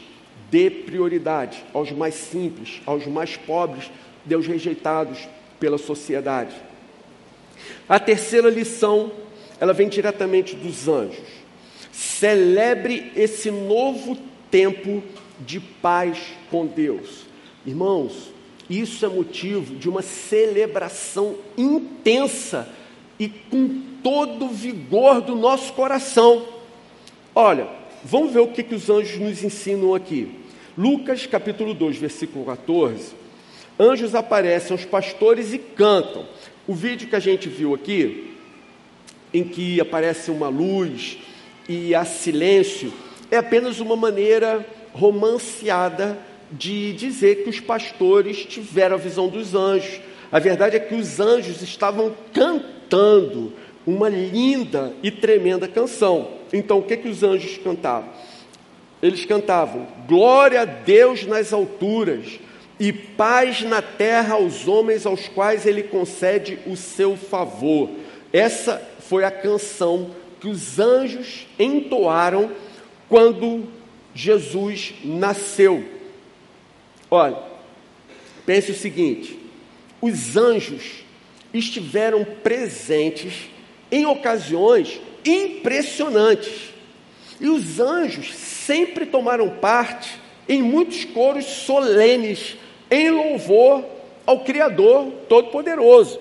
Dê 0.49 0.69
prioridade 0.69 1.63
aos 1.71 1.91
mais 1.91 2.15
simples, 2.15 2.81
aos 2.85 3.05
mais 3.05 3.37
pobres, 3.37 3.89
Deus 4.25 4.45
rejeitados 4.47 5.27
pela 5.61 5.77
sociedade. 5.77 6.55
A 7.87 7.99
terceira 7.99 8.49
lição, 8.49 9.11
ela 9.59 9.73
vem 9.73 9.87
diretamente 9.87 10.55
dos 10.55 10.87
anjos. 10.87 11.29
Celebre 11.91 13.11
esse 13.15 13.51
novo 13.51 14.17
tempo 14.49 15.03
de 15.39 15.59
paz 15.59 16.17
com 16.49 16.65
Deus. 16.65 17.25
Irmãos, 17.63 18.33
isso 18.67 19.05
é 19.05 19.09
motivo 19.09 19.75
de 19.75 19.87
uma 19.87 20.01
celebração 20.01 21.35
intensa 21.55 22.67
e 23.19 23.29
com 23.29 23.83
todo 24.01 24.45
o 24.45 24.49
vigor 24.49 25.21
do 25.21 25.35
nosso 25.35 25.73
coração. 25.73 26.43
Olha, 27.35 27.67
vamos 28.03 28.33
ver 28.33 28.39
o 28.39 28.47
que, 28.47 28.63
que 28.63 28.73
os 28.73 28.89
anjos 28.89 29.19
nos 29.19 29.43
ensinam 29.43 29.93
aqui. 29.93 30.31
Lucas 30.75 31.27
capítulo 31.27 31.75
2, 31.75 31.97
versículo 31.97 32.45
14. 32.45 33.20
Anjos 33.81 34.13
aparecem 34.13 34.73
aos 34.73 34.85
pastores 34.85 35.53
e 35.53 35.57
cantam. 35.57 36.23
O 36.67 36.75
vídeo 36.75 37.07
que 37.07 37.15
a 37.15 37.19
gente 37.19 37.49
viu 37.49 37.73
aqui, 37.73 38.35
em 39.33 39.43
que 39.43 39.81
aparece 39.81 40.29
uma 40.29 40.49
luz 40.49 41.17
e 41.67 41.95
há 41.95 42.05
silêncio, 42.05 42.93
é 43.31 43.37
apenas 43.37 43.79
uma 43.79 43.95
maneira 43.95 44.63
romanceada 44.93 46.15
de 46.51 46.93
dizer 46.93 47.43
que 47.43 47.49
os 47.49 47.59
pastores 47.59 48.45
tiveram 48.45 48.97
a 48.97 48.99
visão 48.99 49.27
dos 49.27 49.55
anjos. 49.55 49.99
A 50.31 50.37
verdade 50.37 50.75
é 50.75 50.79
que 50.79 50.93
os 50.93 51.19
anjos 51.19 51.63
estavam 51.63 52.15
cantando 52.31 53.51
uma 53.83 54.09
linda 54.09 54.93
e 55.01 55.09
tremenda 55.09 55.67
canção. 55.67 56.33
Então, 56.53 56.77
o 56.77 56.83
que, 56.83 56.97
que 56.97 57.09
os 57.09 57.23
anjos 57.23 57.57
cantavam? 57.57 58.11
eles 59.01 59.25
cantavam: 59.25 59.87
Glória 60.07 60.61
a 60.61 60.65
Deus 60.65 61.25
nas 61.25 61.51
alturas 61.51 62.39
e 62.81 62.91
paz 62.91 63.61
na 63.61 63.79
terra 63.79 64.33
aos 64.33 64.67
homens 64.67 65.05
aos 65.05 65.27
quais 65.27 65.67
ele 65.67 65.83
concede 65.83 66.57
o 66.65 66.75
seu 66.75 67.15
favor. 67.15 67.91
Essa 68.33 68.81
foi 69.01 69.23
a 69.23 69.29
canção 69.29 70.09
que 70.39 70.47
os 70.47 70.79
anjos 70.79 71.45
entoaram 71.59 72.51
quando 73.07 73.67
Jesus 74.15 74.95
nasceu. 75.05 75.85
Olha, 77.11 77.37
pense 78.47 78.71
o 78.71 78.75
seguinte: 78.75 79.37
os 80.01 80.35
anjos 80.35 81.03
estiveram 81.53 82.25
presentes 82.25 83.47
em 83.91 84.07
ocasiões 84.07 84.99
impressionantes. 85.23 86.71
E 87.39 87.47
os 87.47 87.79
anjos 87.79 88.33
sempre 88.33 89.05
tomaram 89.05 89.51
parte 89.57 90.19
em 90.49 90.63
muitos 90.63 91.05
coros 91.05 91.45
solenes 91.45 92.57
em 92.91 93.09
louvor 93.09 93.85
ao 94.25 94.41
Criador 94.41 95.11
Todo-Poderoso. 95.29 96.19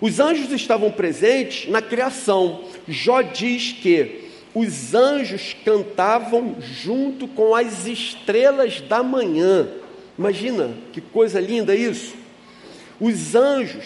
Os 0.00 0.20
anjos 0.20 0.52
estavam 0.52 0.90
presentes 0.90 1.70
na 1.70 1.80
criação. 1.80 2.64
Jó 2.86 3.22
diz 3.22 3.72
que 3.72 4.26
os 4.54 4.94
anjos 4.94 5.56
cantavam 5.64 6.56
junto 6.60 7.28
com 7.28 7.54
as 7.54 7.86
estrelas 7.86 8.80
da 8.80 9.02
manhã. 9.02 9.68
Imagina 10.18 10.70
que 10.92 11.00
coisa 11.00 11.40
linda 11.40 11.74
isso. 11.74 12.14
Os 13.00 13.34
anjos 13.34 13.84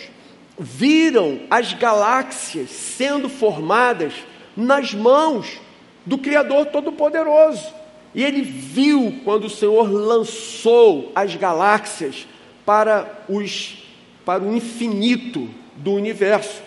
viram 0.59 1.41
as 1.51 1.75
galáxias 1.75 2.71
sendo 2.71 3.29
formadas 3.29 4.13
nas 4.57 4.95
mãos 4.95 5.61
do 6.05 6.19
Criador 6.19 6.67
Todo-Poderoso. 6.67 7.80
E 8.15 8.25
ele 8.25 8.43
viu 8.43 9.21
quando 9.25 9.45
o 9.45 9.51
Senhor 9.51 9.91
lançou 9.91 11.13
as 11.15 11.35
galáxias 11.37 12.27
para, 12.67 13.25
os, 13.29 13.85
para 14.25 14.43
o 14.43 14.57
infinito 14.57 15.49
do 15.77 15.93
universo. 15.93 16.63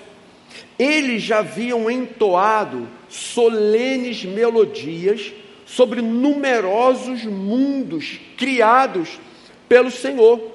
Eles 0.79 1.21
já 1.21 1.39
haviam 1.39 1.89
entoado 1.89 2.87
solenes 3.09 4.23
melodias 4.23 5.33
sobre 5.65 6.01
numerosos 6.01 7.23
mundos 7.23 8.19
criados 8.37 9.19
pelo 9.67 9.91
Senhor. 9.91 10.51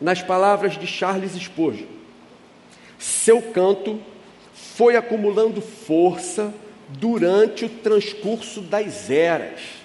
Nas 0.00 0.22
palavras 0.22 0.78
de 0.78 0.86
Charles 0.86 1.32
Spurgeon, 1.32 1.88
seu 2.98 3.42
canto 3.42 3.98
foi 4.54 4.96
acumulando 4.96 5.60
força 5.60 6.54
durante 6.88 7.64
o 7.64 7.68
transcurso 7.68 8.60
das 8.60 9.10
eras. 9.10 9.77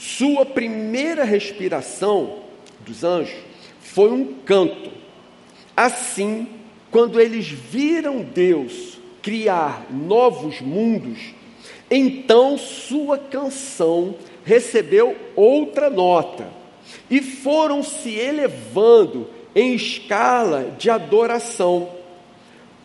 Sua 0.00 0.46
primeira 0.46 1.24
respiração 1.24 2.38
dos 2.80 3.04
anjos 3.04 3.36
foi 3.82 4.10
um 4.10 4.32
canto. 4.46 4.90
Assim, 5.76 6.48
quando 6.90 7.20
eles 7.20 7.46
viram 7.48 8.22
Deus 8.22 8.98
criar 9.20 9.88
novos 9.90 10.58
mundos, 10.62 11.18
então 11.90 12.56
sua 12.56 13.18
canção 13.18 14.14
recebeu 14.42 15.14
outra 15.36 15.90
nota 15.90 16.48
e 17.10 17.20
foram 17.20 17.82
se 17.82 18.14
elevando 18.14 19.28
em 19.54 19.74
escala 19.74 20.74
de 20.78 20.88
adoração. 20.88 21.90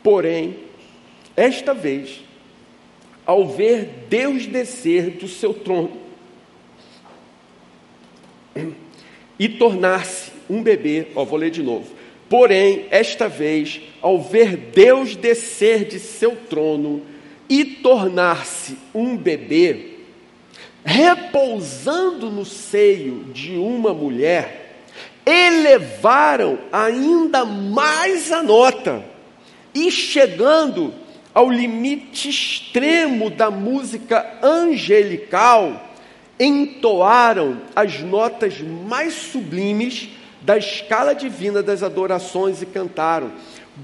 Porém, 0.03 0.57
esta 1.33 1.73
vez, 1.73 2.21
ao 3.25 3.47
ver 3.47 4.05
Deus 4.09 4.45
descer 4.45 5.11
do 5.11 5.29
seu 5.29 5.53
trono 5.53 6.03
e 9.37 9.49
tornar-se 9.49 10.31
um 10.49 10.61
bebê, 10.61 11.07
ó, 11.15 11.23
vou 11.23 11.37
ler 11.37 11.51
de 11.51 11.61
novo. 11.61 11.93
Porém, 12.29 12.85
esta 12.89 13.27
vez, 13.27 13.81
ao 14.01 14.21
ver 14.21 14.57
Deus 14.57 15.15
descer 15.15 15.85
de 15.85 15.99
seu 15.99 16.35
trono 16.35 17.03
e 17.47 17.63
tornar-se 17.63 18.77
um 18.93 19.15
bebê, 19.15 19.93
repousando 20.83 22.29
no 22.29 22.45
seio 22.45 23.25
de 23.33 23.55
uma 23.55 23.93
mulher, 23.93 24.83
elevaram 25.25 26.59
ainda 26.71 27.45
mais 27.45 28.31
a 28.31 28.41
nota 28.41 29.03
e 29.73 29.91
chegando 29.91 30.93
ao 31.33 31.49
limite 31.49 32.29
extremo 32.29 33.29
da 33.29 33.51
música 33.51 34.39
angelical, 34.41 35.94
entoaram 36.39 37.61
as 37.75 38.01
notas 38.01 38.59
mais 38.59 39.13
sublimes 39.13 40.09
da 40.41 40.57
escala 40.57 41.15
divina 41.15 41.63
das 41.63 41.81
adorações 41.81 42.61
e 42.61 42.65
cantaram: 42.65 43.31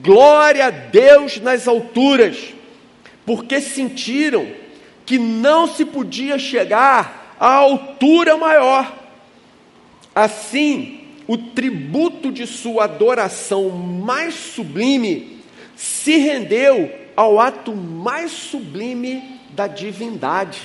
Glória 0.02 0.68
a 0.68 0.70
Deus 0.70 1.39
nas 1.39 1.68
alturas, 1.68 2.54
porque 3.26 3.60
sentiram 3.60 4.47
que 5.06 5.18
não 5.18 5.68
se 5.68 5.84
podia 5.86 6.38
chegar 6.38 7.36
à 7.39 7.56
altura 7.56 8.38
maior. 8.38 8.99
Assim, 10.14 11.02
o 11.28 11.38
tributo 11.38 12.32
de 12.32 12.45
sua 12.45 12.84
adoração 12.84 13.70
mais 13.70 14.34
sublime 14.34 15.41
se 15.76 16.18
rendeu 16.18 16.91
ao 17.16 17.39
ato 17.39 17.74
mais 17.74 18.32
sublime 18.32 19.39
da 19.52 19.68
divindade. 19.68 20.62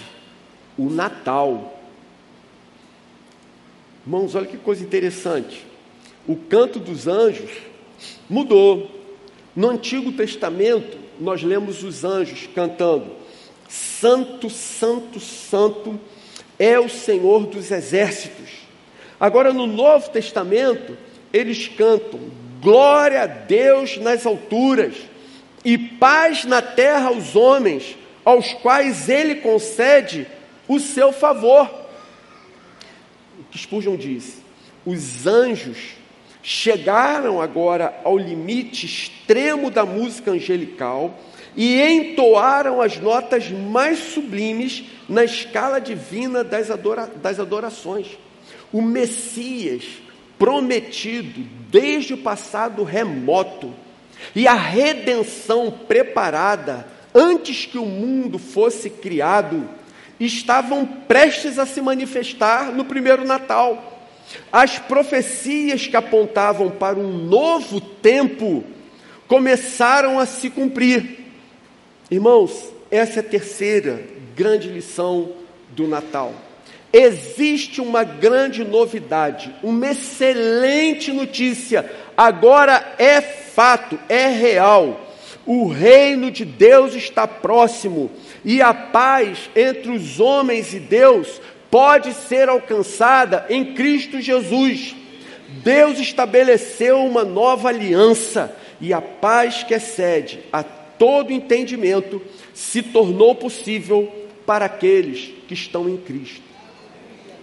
o 0.78 0.90
Natal. 0.90 1.75
Irmãos, 4.06 4.36
olha 4.36 4.46
que 4.46 4.56
coisa 4.56 4.84
interessante. 4.84 5.66
O 6.28 6.36
canto 6.36 6.78
dos 6.78 7.08
anjos 7.08 7.50
mudou. 8.30 8.88
No 9.54 9.70
Antigo 9.70 10.12
Testamento, 10.12 10.96
nós 11.18 11.42
lemos 11.42 11.82
os 11.82 12.04
anjos 12.04 12.48
cantando: 12.54 13.10
Santo, 13.68 14.48
Santo, 14.48 15.18
Santo 15.18 15.98
é 16.56 16.78
o 16.78 16.88
Senhor 16.88 17.46
dos 17.46 17.72
exércitos. 17.72 18.50
Agora, 19.18 19.52
no 19.52 19.66
Novo 19.66 20.08
Testamento, 20.10 20.96
eles 21.32 21.66
cantam: 21.66 22.20
Glória 22.60 23.22
a 23.22 23.26
Deus 23.26 23.96
nas 23.96 24.24
alturas 24.24 24.94
e 25.64 25.76
paz 25.76 26.44
na 26.44 26.62
terra 26.62 27.08
aos 27.08 27.34
homens, 27.34 27.98
aos 28.24 28.52
quais 28.54 29.08
ele 29.08 29.36
concede 29.36 30.28
o 30.68 30.78
seu 30.78 31.12
favor. 31.12 31.85
Que 33.50 33.58
Spurgeon 33.58 33.96
diz: 33.96 34.38
os 34.84 35.26
anjos 35.26 35.94
chegaram 36.42 37.40
agora 37.40 38.00
ao 38.04 38.16
limite 38.16 38.86
extremo 38.86 39.70
da 39.70 39.84
música 39.84 40.30
angelical 40.30 41.18
e 41.56 41.80
entoaram 41.82 42.80
as 42.80 42.98
notas 42.98 43.50
mais 43.50 43.98
sublimes 43.98 44.84
na 45.08 45.24
escala 45.24 45.80
divina 45.80 46.44
das, 46.44 46.70
adora 46.70 47.06
das 47.06 47.40
adorações. 47.40 48.18
O 48.72 48.82
Messias 48.82 49.84
prometido 50.38 51.40
desde 51.70 52.14
o 52.14 52.18
passado 52.18 52.84
remoto 52.84 53.72
e 54.34 54.46
a 54.46 54.54
redenção 54.54 55.70
preparada 55.70 56.86
antes 57.14 57.64
que 57.64 57.78
o 57.78 57.86
mundo 57.86 58.38
fosse 58.38 58.90
criado 58.90 59.68
estavam 60.18 60.86
prestes 60.86 61.58
a 61.58 61.66
se 61.66 61.80
manifestar 61.80 62.72
no 62.72 62.84
primeiro 62.84 63.24
Natal. 63.24 63.92
As 64.50 64.78
profecias 64.78 65.86
que 65.86 65.96
apontavam 65.96 66.70
para 66.70 66.98
um 66.98 67.12
novo 67.12 67.80
tempo 67.80 68.64
começaram 69.28 70.18
a 70.18 70.26
se 70.26 70.50
cumprir. 70.50 71.20
Irmãos, 72.10 72.72
essa 72.90 73.18
é 73.18 73.20
a 73.20 73.28
terceira 73.28 74.02
grande 74.34 74.68
lição 74.68 75.32
do 75.70 75.86
Natal. 75.86 76.32
Existe 76.92 77.80
uma 77.80 78.04
grande 78.04 78.64
novidade, 78.64 79.54
uma 79.62 79.88
excelente 79.88 81.12
notícia. 81.12 81.90
Agora 82.16 82.94
é 82.98 83.20
fato, 83.20 83.98
é 84.08 84.28
real. 84.28 85.00
O 85.44 85.68
reino 85.68 86.30
de 86.30 86.44
Deus 86.44 86.94
está 86.94 87.26
próximo 87.26 88.10
e 88.46 88.62
a 88.62 88.72
paz 88.72 89.50
entre 89.56 89.90
os 89.90 90.20
homens 90.20 90.72
e 90.72 90.78
Deus 90.78 91.40
pode 91.68 92.14
ser 92.14 92.48
alcançada 92.48 93.44
em 93.50 93.74
Cristo 93.74 94.20
Jesus. 94.20 94.94
Deus 95.64 95.98
estabeleceu 95.98 97.04
uma 97.04 97.24
nova 97.24 97.68
aliança 97.68 98.56
e 98.80 98.92
a 98.92 99.00
paz 99.00 99.64
que 99.64 99.74
excede 99.74 100.38
a 100.52 100.62
todo 100.62 101.32
entendimento 101.32 102.22
se 102.54 102.82
tornou 102.82 103.34
possível 103.34 104.12
para 104.46 104.66
aqueles 104.66 105.34
que 105.48 105.54
estão 105.54 105.88
em 105.88 105.96
Cristo. 105.96 106.46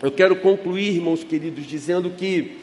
Eu 0.01 0.11
quero 0.11 0.37
concluir, 0.37 0.95
irmãos 0.95 1.23
queridos, 1.23 1.65
dizendo 1.65 2.11
que 2.11 2.57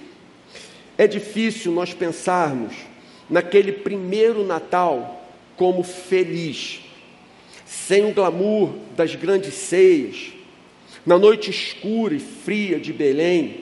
é 0.96 1.06
difícil 1.06 1.72
nós 1.72 1.92
pensarmos 1.92 2.74
naquele 3.28 3.72
primeiro 3.72 4.44
Natal 4.44 5.28
como 5.56 5.82
feliz, 5.82 6.80
sem 7.70 8.04
o 8.04 8.12
glamour 8.12 8.74
das 8.96 9.14
grandes 9.14 9.54
ceias, 9.54 10.32
na 11.06 11.16
noite 11.16 11.50
escura 11.50 12.12
e 12.12 12.18
fria 12.18 12.80
de 12.80 12.92
Belém, 12.92 13.60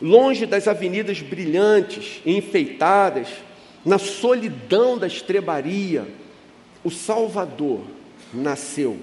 longe 0.00 0.46
das 0.46 0.68
avenidas 0.68 1.20
brilhantes 1.20 2.22
e 2.24 2.36
enfeitadas, 2.36 3.26
na 3.84 3.98
solidão 3.98 4.96
da 4.96 5.08
estrebaria, 5.08 6.06
o 6.84 6.90
Salvador 6.90 7.80
nasceu. 8.32 8.96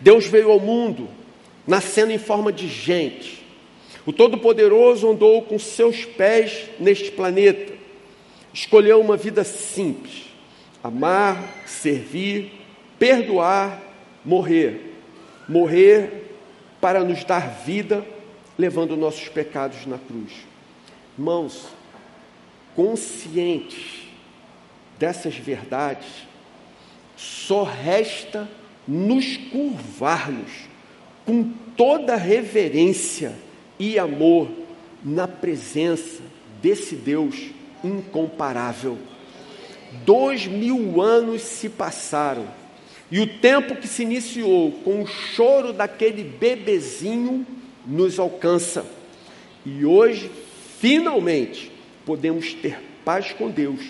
Deus 0.00 0.26
veio 0.26 0.52
ao 0.52 0.60
mundo, 0.60 1.08
nascendo 1.66 2.12
em 2.12 2.18
forma 2.18 2.52
de 2.52 2.68
gente. 2.68 3.44
O 4.06 4.12
Todo-Poderoso 4.12 5.10
andou 5.10 5.42
com 5.42 5.58
seus 5.58 6.04
pés 6.04 6.66
neste 6.78 7.10
planeta, 7.10 7.72
escolheu 8.54 9.00
uma 9.00 9.16
vida 9.16 9.42
simples: 9.42 10.26
amar, 10.80 11.64
servir, 11.66 12.59
perdoar, 13.00 13.82
morrer. 14.22 14.94
Morrer 15.48 16.36
para 16.80 17.02
nos 17.02 17.24
dar 17.24 17.62
vida, 17.64 18.06
levando 18.56 18.96
nossos 18.96 19.28
pecados 19.28 19.86
na 19.86 19.98
cruz. 19.98 20.30
Irmãos, 21.18 21.66
conscientes 22.76 24.02
dessas 24.98 25.34
verdades, 25.34 26.06
só 27.16 27.64
resta 27.64 28.48
nos 28.86 29.36
curvarmos 29.36 30.68
com 31.24 31.52
toda 31.76 32.16
reverência 32.16 33.34
e 33.78 33.98
amor 33.98 34.48
na 35.02 35.26
presença 35.26 36.22
desse 36.60 36.94
Deus 36.94 37.50
incomparável. 37.82 38.98
Dois 40.04 40.46
mil 40.46 41.00
anos 41.00 41.42
se 41.42 41.68
passaram 41.68 42.59
e 43.10 43.20
o 43.20 43.26
tempo 43.26 43.74
que 43.76 43.88
se 43.88 44.02
iniciou 44.02 44.70
com 44.84 45.02
o 45.02 45.06
choro 45.06 45.72
daquele 45.72 46.22
bebezinho 46.22 47.46
nos 47.84 48.18
alcança. 48.18 48.86
E 49.66 49.84
hoje, 49.84 50.30
finalmente, 50.78 51.72
podemos 52.06 52.54
ter 52.54 52.78
paz 53.04 53.32
com 53.32 53.50
Deus 53.50 53.80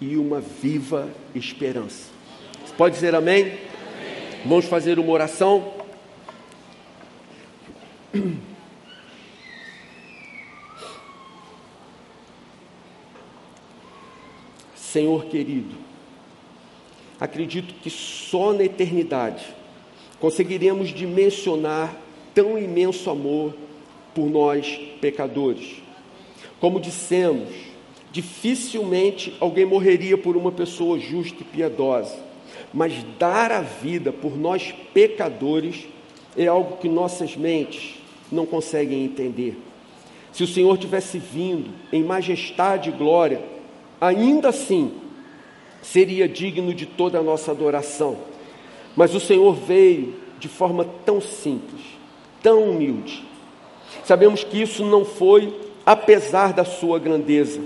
e 0.00 0.16
uma 0.16 0.40
viva 0.40 1.10
esperança. 1.34 2.08
Pode 2.76 2.94
dizer 2.94 3.14
amém? 3.14 3.42
amém. 3.42 3.58
Vamos 4.46 4.64
fazer 4.64 4.98
uma 4.98 5.12
oração. 5.12 5.74
Senhor 14.74 15.26
querido, 15.26 15.76
acredito 17.20 17.74
que 17.82 17.90
só 17.90 18.52
na 18.52 18.64
eternidade 18.64 19.44
conseguiremos 20.18 20.88
dimensionar 20.88 21.94
tão 22.34 22.58
imenso 22.58 23.10
amor 23.10 23.54
por 24.14 24.28
nós 24.28 24.80
pecadores. 25.00 25.82
Como 26.58 26.80
dissemos, 26.80 27.48
dificilmente 28.10 29.34
alguém 29.38 29.66
morreria 29.66 30.16
por 30.16 30.36
uma 30.36 30.50
pessoa 30.50 30.98
justa 30.98 31.42
e 31.42 31.44
piedosa, 31.44 32.16
mas 32.72 33.04
dar 33.18 33.52
a 33.52 33.60
vida 33.60 34.12
por 34.12 34.36
nós 34.36 34.74
pecadores 34.94 35.86
é 36.36 36.46
algo 36.46 36.76
que 36.78 36.88
nossas 36.88 37.36
mentes 37.36 37.96
não 38.30 38.46
conseguem 38.46 39.04
entender. 39.04 39.56
Se 40.32 40.44
o 40.44 40.46
Senhor 40.46 40.78
tivesse 40.78 41.18
vindo 41.18 41.70
em 41.92 42.04
majestade 42.04 42.90
e 42.90 42.92
glória, 42.92 43.42
ainda 44.00 44.50
assim 44.50 44.92
seria 45.82 46.28
digno 46.28 46.74
de 46.74 46.86
toda 46.86 47.18
a 47.18 47.22
nossa 47.22 47.50
adoração. 47.50 48.16
Mas 48.96 49.14
o 49.14 49.20
Senhor 49.20 49.54
veio 49.54 50.14
de 50.38 50.48
forma 50.48 50.86
tão 51.04 51.20
simples, 51.20 51.82
tão 52.42 52.64
humilde. 52.64 53.24
Sabemos 54.04 54.44
que 54.44 54.60
isso 54.60 54.84
não 54.84 55.04
foi 55.04 55.52
apesar 55.84 56.52
da 56.52 56.64
sua 56.64 56.98
grandeza, 56.98 57.60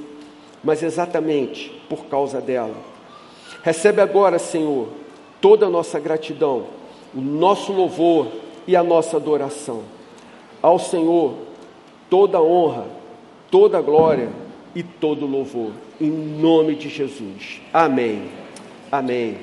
mas 0.63 0.83
exatamente 0.83 1.71
por 1.89 2.07
causa 2.07 2.41
dela. 2.41 2.75
Recebe 3.63 4.01
agora, 4.01 4.39
Senhor, 4.39 4.89
toda 5.41 5.67
a 5.67 5.71
nossa 5.71 5.99
gratidão, 5.99 6.67
o 7.15 7.21
nosso 7.21 7.73
louvor 7.73 8.29
e 8.67 8.75
a 8.75 8.83
nossa 8.83 9.17
adoração. 9.17 9.83
Ao 10.61 10.79
Senhor, 10.79 11.35
toda 12.09 12.41
honra, 12.41 12.87
toda 13.51 13.81
glória 13.81 14.31
e 14.75 14.83
todo 14.83 15.27
louvor. 15.27 15.71
Em 16.01 16.11
nome 16.11 16.75
de 16.75 16.89
Jesus. 16.89 17.61
Amém. 17.73 18.25
Amém. 18.91 19.39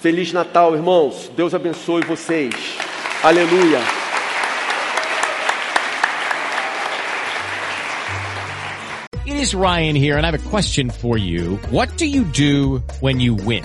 Feliz 0.00 0.32
Natal, 0.32 0.74
irmãos. 0.74 1.30
Deus 1.36 1.54
abençoe 1.54 2.02
vocês. 2.04 2.54
Aleluia. 3.22 3.80
It 9.26 9.36
is 9.36 9.54
Ryan 9.54 9.94
here, 9.94 10.16
and 10.16 10.24
I 10.24 10.30
have 10.30 10.46
a 10.46 10.50
question 10.50 10.88
for 10.88 11.18
you. 11.18 11.58
What 11.70 11.96
do 11.98 12.06
you 12.06 12.24
do 12.24 12.82
when 13.00 13.20
you 13.20 13.34
win? 13.34 13.64